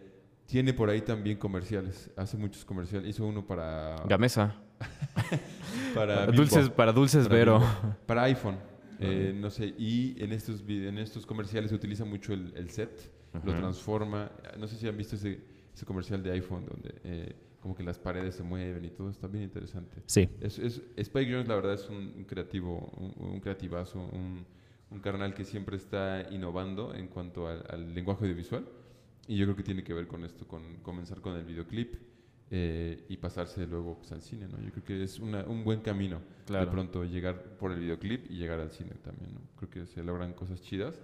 [0.53, 2.11] tiene por ahí también comerciales.
[2.15, 3.09] Hace muchos comerciales.
[3.09, 3.97] Hizo uno para.
[4.07, 4.55] Gamesa.
[5.95, 7.59] para Dulces, para Dulces para Vero.
[7.59, 8.57] Bimbo, Para iPhone.
[9.01, 9.75] Eh, no sé.
[9.79, 13.11] Y en estos, en estos comerciales se utiliza mucho el, el set.
[13.45, 14.31] Lo transforma.
[14.59, 15.41] No sé si han visto ese,
[15.75, 16.95] ese comercial de iPhone donde.
[17.05, 20.03] eh, como que las paredes se mueven y todo, está bien interesante.
[20.07, 20.29] Sí.
[20.41, 24.45] Es, es- Spike Jones, la verdad, es un, un creativo, un, un creativazo, un,
[24.91, 28.67] un carnal que siempre está innovando en cuanto al, al lenguaje audiovisual.
[29.29, 31.95] Y yo creo que tiene que ver con esto, con comenzar con el videoclip
[32.51, 34.61] eh, y pasarse luego pues, al cine, ¿no?
[34.61, 36.67] Yo creo que es una- un buen camino Claro.
[36.67, 39.41] de pronto llegar por el videoclip y llegar al cine también, ¿no?
[39.57, 41.01] Creo que se logran cosas chidas.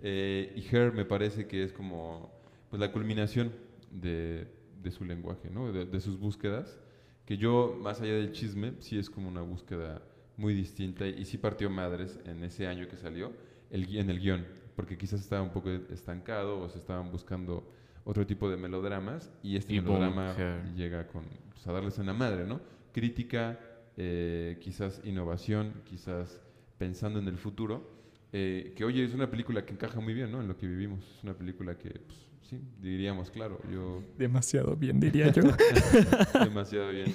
[0.00, 2.30] Eh, y Her me parece que es como
[2.70, 3.52] pues, la culminación
[3.90, 4.46] de,
[4.82, 5.72] de su lenguaje, ¿no?
[5.72, 6.78] De, de sus búsquedas.
[7.24, 10.02] Que yo, más allá del chisme, sí es como una búsqueda
[10.36, 13.32] muy distinta y sí partió madres en ese año que salió
[13.70, 14.44] el, en el guion,
[14.76, 17.70] porque quizás estaba un poco estancado o se estaban buscando
[18.04, 20.34] otro tipo de melodramas y este Y melodrama
[20.74, 22.60] llega con, pues, a darles en la madre, ¿no?
[22.92, 23.58] Crítica,
[23.96, 26.40] eh, quizás innovación, quizás
[26.78, 27.90] pensando en el futuro,
[28.32, 30.40] eh, que oye, es una película que encaja muy bien, ¿no?
[30.40, 34.98] En lo que vivimos, es una película que, pues, sí, diríamos, claro, yo Demasiado bien,
[34.98, 35.42] diría yo.
[36.44, 37.14] demasiado bien.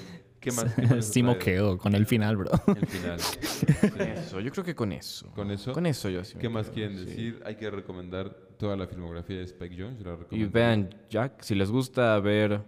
[0.49, 0.73] ¿Qué más?
[0.73, 2.51] ¿Qué más nos sí trae moqueo con el final, bro.
[2.67, 3.19] El final.
[4.17, 5.29] Eso, yo creo que con eso.
[5.31, 5.71] Con eso.
[5.73, 6.35] Con eso yo sí.
[6.35, 7.05] me ¿Qué más quedo, quieren sí.
[7.05, 7.41] decir?
[7.45, 10.01] Hay que recomendar toda la filmografía de Spike Jones.
[10.05, 12.61] la Y vean Jack, si les gusta ver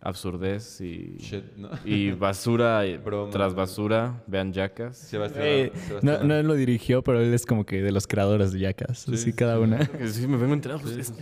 [0.00, 1.70] absurdez y, Shit, ¿no?
[1.84, 3.30] y basura y- Broma.
[3.32, 4.96] tras basura, vean Jackas.
[4.96, 5.44] Sebastián.
[5.46, 6.20] Eh, Sebastián.
[6.28, 9.00] no, no lo dirigió, pero él es como que de los creadores de Jackass.
[9.00, 9.62] Sí, Así sí, cada sí.
[9.62, 9.84] una.
[10.08, 10.80] Sí, me vengo enterado.
[10.80, 11.12] pues.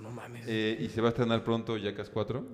[0.00, 0.44] No mames.
[0.46, 2.44] Eh, y se va a estrenar pronto Jackass 4.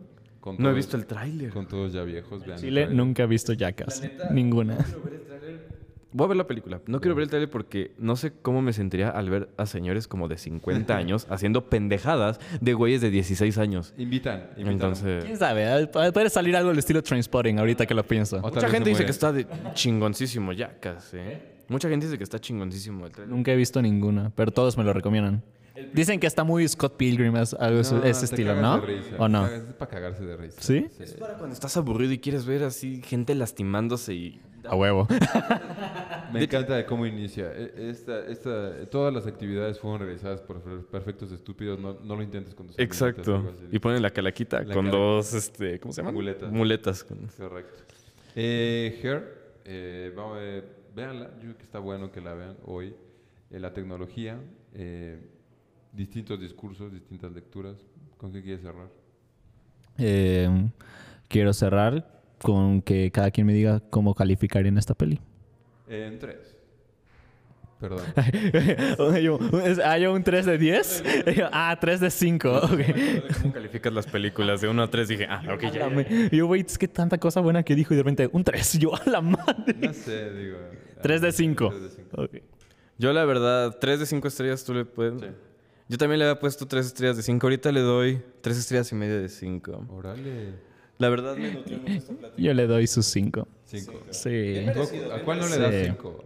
[0.42, 1.50] Con no he visto el tráiler.
[1.50, 2.44] Con todos ya viejos.
[2.44, 4.02] vean Chile nunca ha visto Jackass.
[4.32, 4.76] Ninguna.
[6.10, 6.80] Voy a ver la película.
[6.86, 10.08] No quiero ver el tráiler porque no sé cómo me sentiría al ver a señores
[10.08, 13.94] como de 50 años haciendo pendejadas de güeyes de 16 años.
[13.96, 14.48] Invitan.
[14.56, 14.72] invitan.
[14.72, 15.24] Entonces...
[15.24, 15.86] ¿Quién sabe?
[15.86, 18.40] Puede salir algo del estilo Trainspotting ahorita que lo pienso.
[18.40, 21.40] Mucha gente dice que está de chingoncísimo Jackass, ¿eh?
[21.68, 23.32] Mucha gente dice que está chingoncísimo el tráiler.
[23.32, 25.44] Nunca he visto ninguna, pero todos me lo recomiendan.
[25.92, 28.80] Dicen que está muy Scott Pilgrim, es- algo ese- No, ese te estilo, ¿no?
[28.80, 29.16] de risa.
[29.18, 29.46] ¿O no?
[29.46, 30.60] Es para cagarse de risa.
[30.60, 30.86] ¿Sí?
[30.98, 34.40] Es para cuando estás aburrido y quieres ver así gente lastimándose y...
[34.64, 35.08] A huevo.
[36.32, 37.52] Me encanta de cómo inicia.
[37.52, 41.78] E- Esta, esta, todas las actividades fueron realizadas por per- perfectos estúpidos.
[41.80, 43.52] No, no lo intentes con tus Exacto.
[43.70, 46.14] Y ponen la calaquita La con dos, este, ¿cómo se llaman?
[46.14, 46.52] Muletas.
[46.52, 47.04] Muletas.
[47.36, 47.78] Correcto.
[48.34, 50.62] Eh, Her, eh, vamos, eh,
[50.94, 51.30] véanla.
[51.36, 52.94] Yo creo que está bueno que la vean hoy.
[53.50, 54.38] Eh, la tecnología,
[54.74, 55.20] eh,
[55.92, 57.76] distintos discursos, distintas lecturas.
[58.16, 58.88] ¿Con qué quieres cerrar?
[59.98, 60.48] Eh,
[61.28, 65.20] quiero cerrar con que cada quien me diga cómo calificarían esta peli.
[65.88, 66.56] En tres.
[67.82, 68.04] Perdón.
[69.22, 69.40] Yo,
[69.84, 71.02] ¿Ah, un 3 de 10?
[71.36, 72.48] Yo, Ah, 3 de 5.
[72.48, 72.80] Ok.
[73.42, 74.60] ¿Cómo calificas las películas?
[74.60, 76.28] De 1 a 3 dije, ah, ok, ya.
[76.30, 78.78] Yo, güey, es que tanta cosa buena que dijo y de repente un 3.
[78.78, 79.74] Yo, a la madre.
[79.80, 80.58] No sé, digo.
[81.02, 81.68] 3 de 5.
[81.70, 82.22] Tres de cinco.
[82.22, 82.36] Ok.
[82.98, 85.20] Yo, la verdad, 3 de 5 estrellas tú le puedes.
[85.20, 85.26] Sí.
[85.88, 87.46] Yo también le había puesto 3 estrellas de 5.
[87.46, 89.86] Ahorita le doy 3 estrellas y media de 5.
[89.90, 90.54] Órale.
[90.98, 92.42] La verdad, me nutrió mucho esta plática.
[92.42, 93.48] Yo le doy sus 5.
[93.64, 93.92] Cinco.
[94.10, 94.64] Sí.
[95.12, 95.60] ¿A cuál no le Sí.
[95.60, 96.24] das cinco?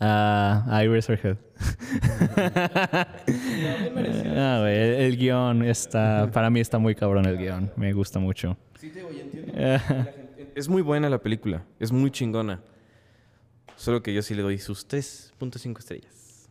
[0.00, 1.36] Ah, Iris Head.
[4.36, 6.30] Ah, güey, el, el guion está.
[6.32, 7.70] Para mí está muy cabrón el guion.
[7.76, 8.56] Me gusta mucho.
[10.52, 11.64] Es muy buena la película.
[11.78, 12.60] Es muy chingona.
[13.76, 16.48] Solo que yo sí le doy sus 3.5 estrellas.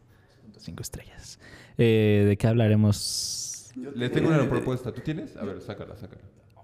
[0.58, 1.38] 5 estrellas.
[1.80, 3.72] Eh, ¿De qué hablaremos?
[3.96, 4.92] Le tengo una propuesta.
[4.92, 5.36] ¿Tú tienes?
[5.38, 6.22] A ver, sácala, sácala.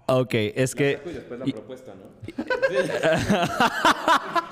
[0.08, 1.00] Ok, es que.
[1.04, 2.04] después la y- propuesta, ¿no?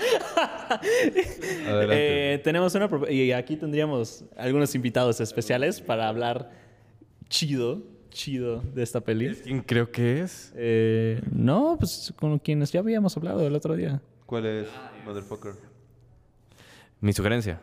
[1.69, 2.35] Adelante.
[2.35, 6.51] Eh, tenemos una propu- y aquí tendríamos algunos invitados especiales para hablar
[7.29, 9.35] chido, chido de esta peli.
[9.37, 10.53] ¿Quién creo que es?
[10.57, 14.01] Eh, no, pues con quienes ya habíamos hablado el otro día.
[14.27, 14.69] ¿Cuál es,
[15.05, 15.53] motherfucker?
[17.01, 17.61] Mi sugerencia.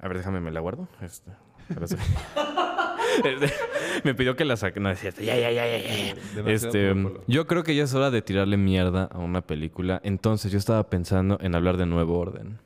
[0.00, 0.88] A ver, déjame, me la guardo.
[1.02, 1.30] Este.
[1.30, 1.47] Este,
[4.04, 4.80] me pidió que la saque.
[4.80, 5.22] No, es cierto.
[5.22, 6.14] Ya, ya, ya, ya,
[6.46, 6.94] Este,
[7.26, 10.00] yo creo que ya es hora de tirarle mierda a una película.
[10.04, 12.58] Entonces yo estaba pensando en hablar de Nuevo Orden.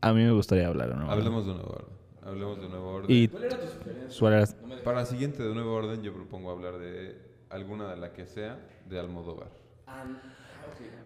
[0.00, 1.10] A mí me gustaría hablar, ¿no?
[1.10, 2.00] Hablemos de nuevo orden.
[2.22, 3.06] Hablemos de nuevo orden.
[3.08, 4.46] Y ¿Cuál era?
[4.84, 7.16] Para la siguiente de nuevo orden, yo propongo hablar de
[7.50, 9.48] alguna de la que sea de Almodóvar.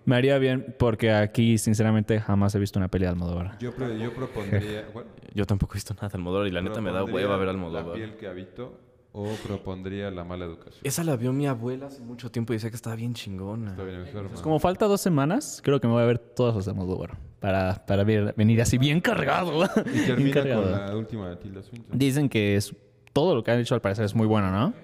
[0.06, 3.58] Me haría bien porque aquí, sinceramente, jamás he visto una peli de Almodóvar.
[3.58, 4.84] Yo, pro- yo propondría.
[4.92, 7.36] bueno, Yo tampoco he visto nada de Almodóvar y la neta me da propondría hueva
[7.38, 7.94] ver La Almodóvar.
[7.96, 8.78] piel que habito
[9.12, 10.80] o propondría la mala educación.
[10.84, 13.70] Esa la vio mi abuela hace mucho tiempo y decía que estaba bien chingona.
[13.70, 14.28] Está bien enferma.
[14.28, 17.16] Pues como falta dos semanas, creo que me voy a ver todas las de Almodóvar.
[17.40, 19.64] Para, para ver- venir así bien cargado.
[19.86, 20.62] Y Bien termina cargado.
[20.64, 21.98] con la última de Tilda Swinton.
[21.98, 22.74] Dicen que es,
[23.14, 24.74] todo lo que han dicho al parecer es muy bueno, ¿no?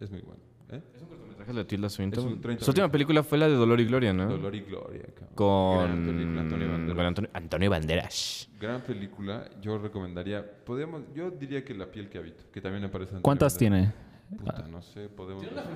[0.00, 0.42] Es muy bueno.
[1.44, 2.24] ¿Trajes de Tilda Swinton?
[2.26, 4.28] Es un 30 Su última película fue la de Dolor y Gloria, ¿no?
[4.28, 5.02] Dolor y Gloria.
[5.14, 5.34] cabrón.
[5.34, 6.96] Con película, Antonio Banderas.
[6.96, 8.48] con Antonio, Antonio Banderas.
[8.58, 9.50] Gran película.
[9.60, 10.42] Yo recomendaría.
[10.64, 13.10] Podemos, yo diría que La piel que habito, que también aparece.
[13.10, 13.92] Antonio ¿Cuántas Banderas.
[14.30, 14.38] tiene?
[14.42, 15.66] Puta, no sé, podemos buscar.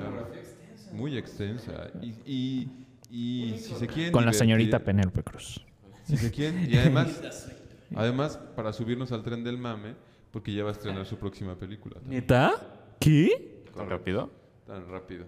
[0.93, 1.91] Muy extensa.
[2.01, 4.13] Y, y, y si se quieren.
[4.13, 5.61] Con la señorita Penélope Cruz.
[6.05, 6.67] Si se quieren.
[6.71, 7.51] Y además,
[7.95, 9.95] además, para subirnos al tren del mame,
[10.31, 11.97] porque ya va a estrenar su próxima película.
[11.97, 12.23] también.
[12.23, 12.55] ¿Neta?
[12.99, 13.65] ¿Qué?
[13.77, 14.31] ¿Tan rápido?
[14.67, 15.27] Tan rápido.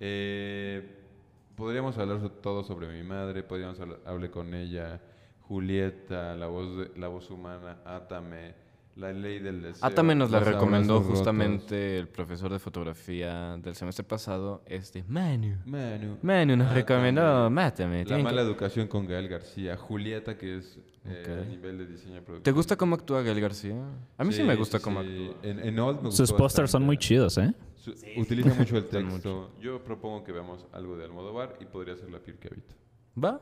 [0.00, 0.96] Eh,
[1.56, 5.00] podríamos hablar todo sobre mi madre, podríamos hablar, hablé con ella,
[5.42, 8.54] Julieta, la voz, de- la voz humana, Átame,
[8.96, 9.86] la ley del deseo.
[9.86, 11.10] Atame nos la recomendó rotos.
[11.16, 15.56] justamente el profesor de fotografía del semestre pasado, este Manu.
[15.64, 16.18] Manu.
[16.22, 18.04] Manu nos recomendó, mátame.
[18.04, 22.18] La mala que- educación con Gael García, Julieta, que es eh, a nivel de diseño
[22.18, 22.42] y producción.
[22.42, 23.76] ¿Te gusta cómo actúa Gael García?
[24.18, 25.34] A mí sí, me gusta sí, cómo actúa.
[25.42, 27.54] En, en Old me Sus pósters son muy chidos, ¿eh?
[27.78, 29.52] Su- utiliza mucho el texto.
[29.60, 32.74] Yo propongo que veamos algo de Almodóvar y podría ser La piel que habito.
[33.22, 33.40] ¿Va?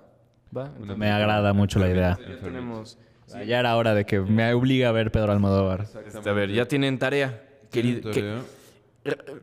[0.56, 0.70] ¿Va?
[0.96, 2.18] Me agrada mucho la idea.
[2.20, 2.98] Ya tenemos...
[3.44, 5.82] Ya era hora de que me obligue a ver Pedro Almodóvar.
[6.06, 7.42] Este, a ver, ya tienen tarea.
[7.72, 8.42] Querido, que- Tarea.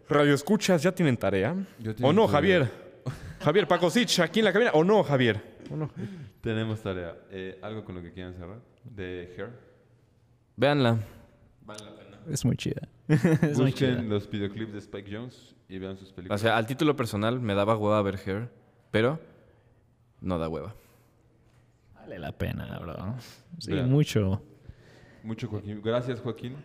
[0.09, 1.53] Radio escuchas, ¿ya tienen tarea?
[2.01, 2.27] ¿O no, tarea.
[2.27, 2.71] Javier?
[3.41, 4.71] Javier Pacosich, aquí en la cabina.
[4.73, 5.41] ¿O no, Javier?
[5.69, 5.89] ¿O no?
[6.41, 7.15] Tenemos tarea.
[7.29, 8.59] Eh, ¿Algo con lo que quieran cerrar?
[8.85, 9.49] ¿De Hair?
[10.55, 10.97] Véanla.
[11.67, 12.27] Es muy chida.
[12.31, 12.87] es muy chida.
[13.55, 16.41] Busquen los videoclips de Spike Jones y vean sus O películas.
[16.41, 18.49] sea, al título personal me daba hueva ver Hair,
[18.91, 19.19] pero
[20.21, 20.73] no da hueva.
[21.95, 23.15] Vale la pena, bro.
[23.59, 23.89] Sí, Vean.
[23.89, 24.41] mucho.
[25.23, 25.81] Mucho Joaquín.
[25.83, 26.55] Gracias, Joaquín.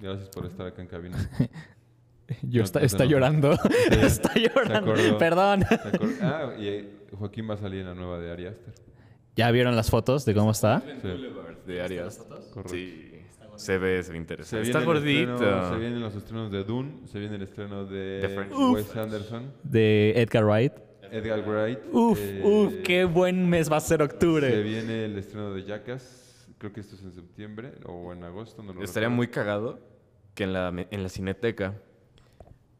[0.00, 1.16] Gracias por estar acá en cabina.
[2.42, 3.10] Yo No, está, no, está no.
[3.10, 3.56] llorando.
[3.90, 4.92] Sí, está llorando.
[4.92, 5.18] acordó.
[5.18, 5.62] Perdón.
[5.62, 8.74] ¿Se acuer- Ah, y eh, Joaquín va a salir en la nueva de Ari Aster.
[9.34, 10.80] ¿Ya vieron las fotos de cómo está?
[10.80, 11.08] Sí,
[11.66, 12.18] De Arias.
[12.52, 12.68] correcto.
[12.68, 13.07] Sí.
[13.58, 14.66] Se ve, se ve Se interesante.
[14.66, 15.32] Está gordito.
[15.34, 18.48] estreno- se vienen los estrenos de Dune, se viene el estreno de.
[18.72, 20.72] Wes Anderson, De Edgar Wright.
[21.10, 21.78] Edgar Wright.
[21.92, 24.62] Uf, eh, uf, qué buen mes va a ser Se octubre.
[24.62, 28.72] viene el estreno de Jackass, creo que esto es en septiembre o en agosto, no
[28.74, 29.16] lo Estaría recuerdo.
[29.16, 29.78] muy cagado
[30.34, 31.74] que en la, en la cineteca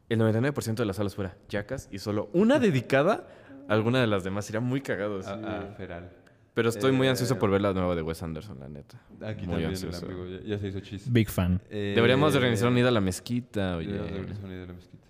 [0.09, 3.27] el 99% de las salas fuera Jackass y solo una dedicada
[3.67, 4.45] a alguna de las demás.
[4.45, 5.21] Sería muy cagado.
[5.21, 5.29] sí.
[5.31, 6.11] Ah, Feral.
[6.53, 8.99] Pero estoy muy Eh, ansioso por ver la nueva de Wes Anderson, la neta.
[9.25, 10.05] Aquí Muy también ansioso.
[10.05, 11.09] el amigo, ya, ya se hizo chiste.
[11.11, 11.61] Big fan.
[11.69, 13.87] Eh, Deberíamos de organizar una ida a la mezquita, oye.
[13.93, 15.07] deberíamos de organizar una ida a la mezquita.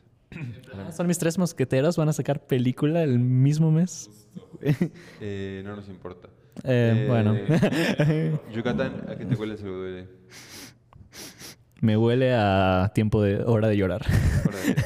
[0.87, 1.97] Ah, Son mis tres mosqueteros.
[1.97, 4.09] Van a sacar película el mismo mes.
[5.21, 6.29] Eh, no nos importa.
[6.63, 7.35] Eh, bueno.
[8.53, 10.07] Yucatán, ¿a qué te huele el duele?
[11.81, 14.05] Me huele a tiempo de hora de llorar.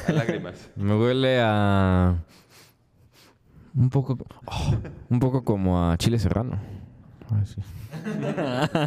[0.06, 0.70] A lágrimas.
[0.76, 2.24] Me huele a...
[3.76, 4.16] Un poco,
[4.46, 4.74] oh,
[5.10, 6.58] un poco como a Chile Serrano.
[7.30, 7.60] Ay, sí.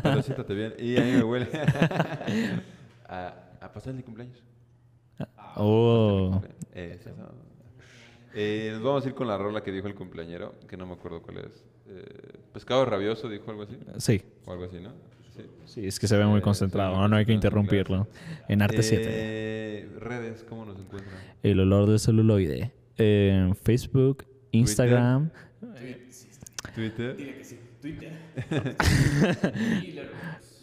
[0.04, 0.74] Pero siéntate bien.
[0.80, 1.48] Y a mí me huele
[3.10, 4.42] a, a pasar el cumpleaños.
[5.56, 6.42] Oh.
[6.74, 7.00] Eh.
[8.34, 10.94] Eh, nos vamos a ir con la rola que dijo el cumpleañero, que no me
[10.94, 11.66] acuerdo cuál es.
[11.88, 13.78] Eh, Pescado rabioso dijo algo así.
[13.98, 14.22] Sí.
[14.46, 14.92] O algo así, ¿no?
[15.36, 15.44] Sí.
[15.66, 16.96] Sí, es que se ve muy concentrado.
[16.96, 18.08] No, no hay que interrumpirlo.
[18.48, 19.04] En Arte 7.
[19.08, 21.18] Eh, redes, ¿cómo nos encuentran?
[21.42, 22.72] El olor del celuloide.
[22.98, 25.30] En Facebook, Instagram.
[26.76, 27.16] Twitter.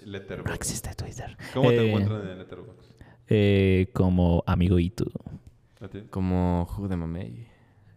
[0.05, 0.49] Letterboxd.
[0.49, 1.37] No existe Twitter.
[1.53, 2.91] ¿Cómo te Eh, encuentran en Letterboxd?
[3.29, 5.11] eh, como amigo y tú.
[5.81, 6.03] ¿A ti?
[6.11, 7.47] Como jugo de mamey.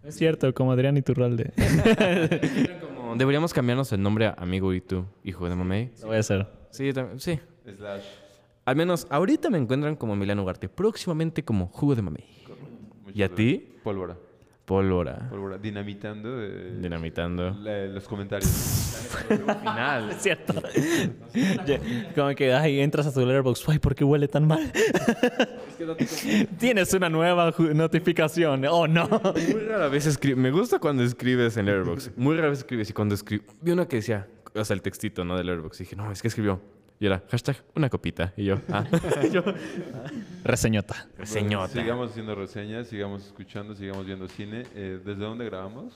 [0.03, 1.51] Es cierto, como Adrián Iturralde.
[2.81, 5.91] Como, deberíamos cambiarnos el nombre a Amigo y tú, hijo de mamey.
[6.01, 6.47] Lo voy a hacer.
[6.71, 7.39] Sí, tam- sí.
[7.75, 8.03] Slash.
[8.65, 10.69] Al menos ahorita me encuentran como Milano Ugarte.
[10.69, 12.23] Próximamente como jugo de mamey.
[13.13, 13.75] ¿Y a ti?
[13.83, 14.17] Pólvora.
[14.68, 15.30] Pólvora.
[15.30, 15.57] Pólvora.
[15.57, 17.51] Dinamitando eh, Dinamitando.
[17.61, 18.49] la- los comentarios.
[19.61, 20.09] Final.
[20.11, 20.53] Es cierto.
[22.13, 23.63] Como que ay, entras a tu letterbox.
[23.70, 24.70] Ay, ¿por qué huele tan mal?
[26.59, 28.65] Tienes una nueva notificación.
[28.65, 29.07] Oh, no.
[29.07, 30.38] Muy rara vez escribes.
[30.38, 32.18] Me gusta cuando escribes en Letterboxd.
[32.18, 32.89] Muy rara vez escribes.
[32.89, 33.43] Y cuando escribí.
[33.61, 34.28] Vi una que decía.
[34.53, 35.38] O sea, el textito, ¿no?
[35.38, 35.80] De Letterboxd.
[35.80, 36.59] Y dije, no, es que escribió.
[37.00, 38.34] Y era hashtag una copita.
[38.38, 38.86] Y yo, ah.
[39.32, 39.43] yo,
[40.43, 41.08] Reseñota.
[41.24, 41.68] señota.
[41.68, 44.64] Sigamos haciendo reseñas, sigamos escuchando, sigamos viendo cine.
[44.74, 45.93] Eh, ¿Desde dónde grabamos?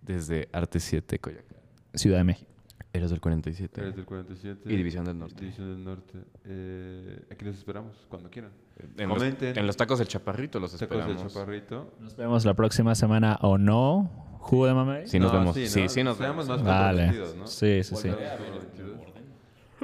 [0.00, 1.58] Desde Arte 7, Coyoacán.
[1.94, 2.50] Ciudad de México.
[2.92, 3.80] Eres del 47.
[3.80, 4.60] Eres del 47.
[4.72, 5.40] Y División del Norte.
[5.40, 6.18] División del Norte.
[6.44, 8.52] Eh, aquí los esperamos, cuando quieran.
[8.96, 9.58] En los, Comenten.
[9.58, 11.32] en los tacos del Chaparrito los Tacos del esperamos.
[11.32, 11.94] Chaparrito.
[12.00, 14.38] Nos vemos la próxima semana o no.
[14.38, 15.08] Jugo de mamey.
[15.08, 15.54] Sí, nos No, vemos.
[15.56, 15.88] sí, ¿no?
[15.88, 16.48] sí, nos Seamos vemos.
[16.48, 17.12] más Vale.
[17.36, 17.46] ¿no?
[17.46, 18.08] Sí, sí, sí.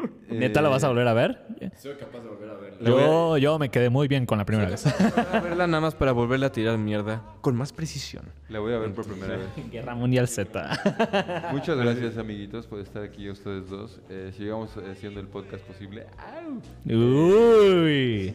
[0.28, 1.46] ¿Neta lo vas a volver a ver?
[1.76, 2.88] Soy capaz de volver a verla.
[2.88, 4.86] Yo, yo me quedé muy bien con la primera vez.
[4.86, 8.24] a verla nada más para volverla a tirar mierda con más precisión.
[8.48, 9.48] La voy a ver por primera vez.
[9.70, 11.48] Guerra Mundial Z.
[11.52, 14.00] Muchas gracias, amiguitos, por estar aquí ustedes dos.
[14.08, 16.06] Eh, sigamos haciendo el podcast posible.
[16.18, 16.94] ¡Au!
[16.94, 18.34] Uy.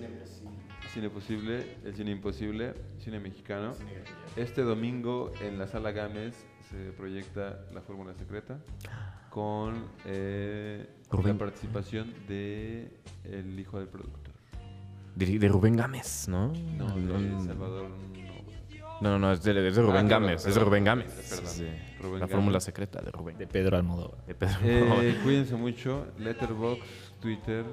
[0.93, 3.73] Cine posible, el cine imposible, cine mexicano.
[4.37, 6.35] Este domingo en la sala Gámez
[6.69, 8.59] se proyecta La Fórmula Secreta
[9.35, 14.33] con eh, la participación de el hijo del productor.
[15.13, 16.53] De, de Rubén Gámez, ¿no?
[16.77, 17.89] No, no, de Salvador.
[19.01, 20.45] no, no, no, es de, es de Rubén Ah, Gámez.
[20.45, 21.11] es de Rubén Gámez.
[21.29, 21.65] perdón, Sí.
[21.99, 22.31] Rubén la Gámez.
[22.31, 23.37] fórmula secreta de Rubén.
[23.37, 24.25] De Pedro Almodóvar.
[24.25, 24.57] De Pedro.
[24.63, 26.07] Eh, cuídense mucho.
[26.17, 26.81] Letterboxd,
[27.19, 27.65] Twitter,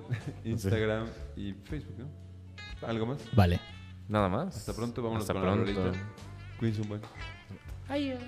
[0.44, 1.06] Instagram
[1.36, 2.88] y Facebook, ¿no?
[2.88, 3.18] ¿Algo más?
[3.36, 3.60] Vale.
[4.08, 4.56] Nada más.
[4.56, 5.80] Hasta pronto, vámonos Hasta con la pronto.
[5.80, 5.98] rolita.
[6.58, 7.00] Cuídense un buen.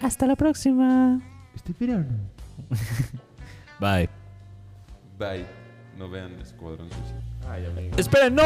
[0.03, 1.21] Hasta la próxima.
[1.53, 2.07] Este verano.
[3.81, 4.09] Bye.
[5.19, 5.47] Bye.
[5.97, 7.23] No vean Escuadrón Suicida.
[7.97, 8.43] Esperen, no.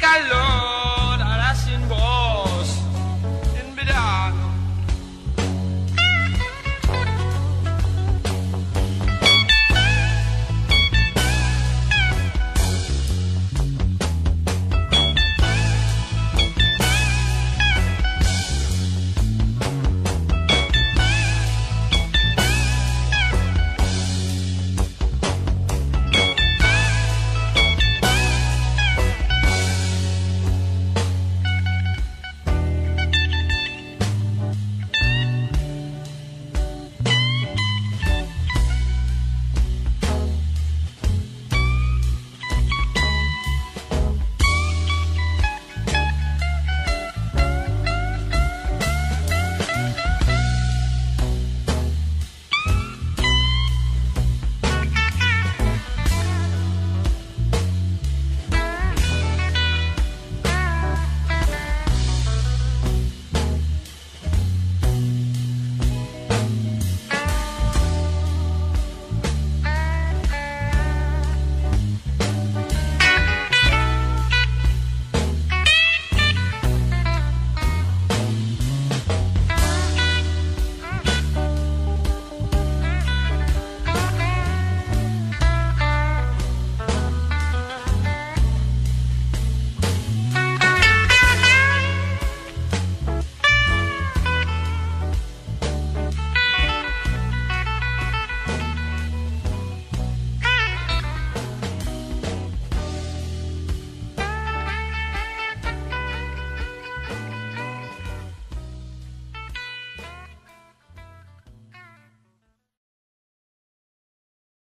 [0.00, 0.49] Calor!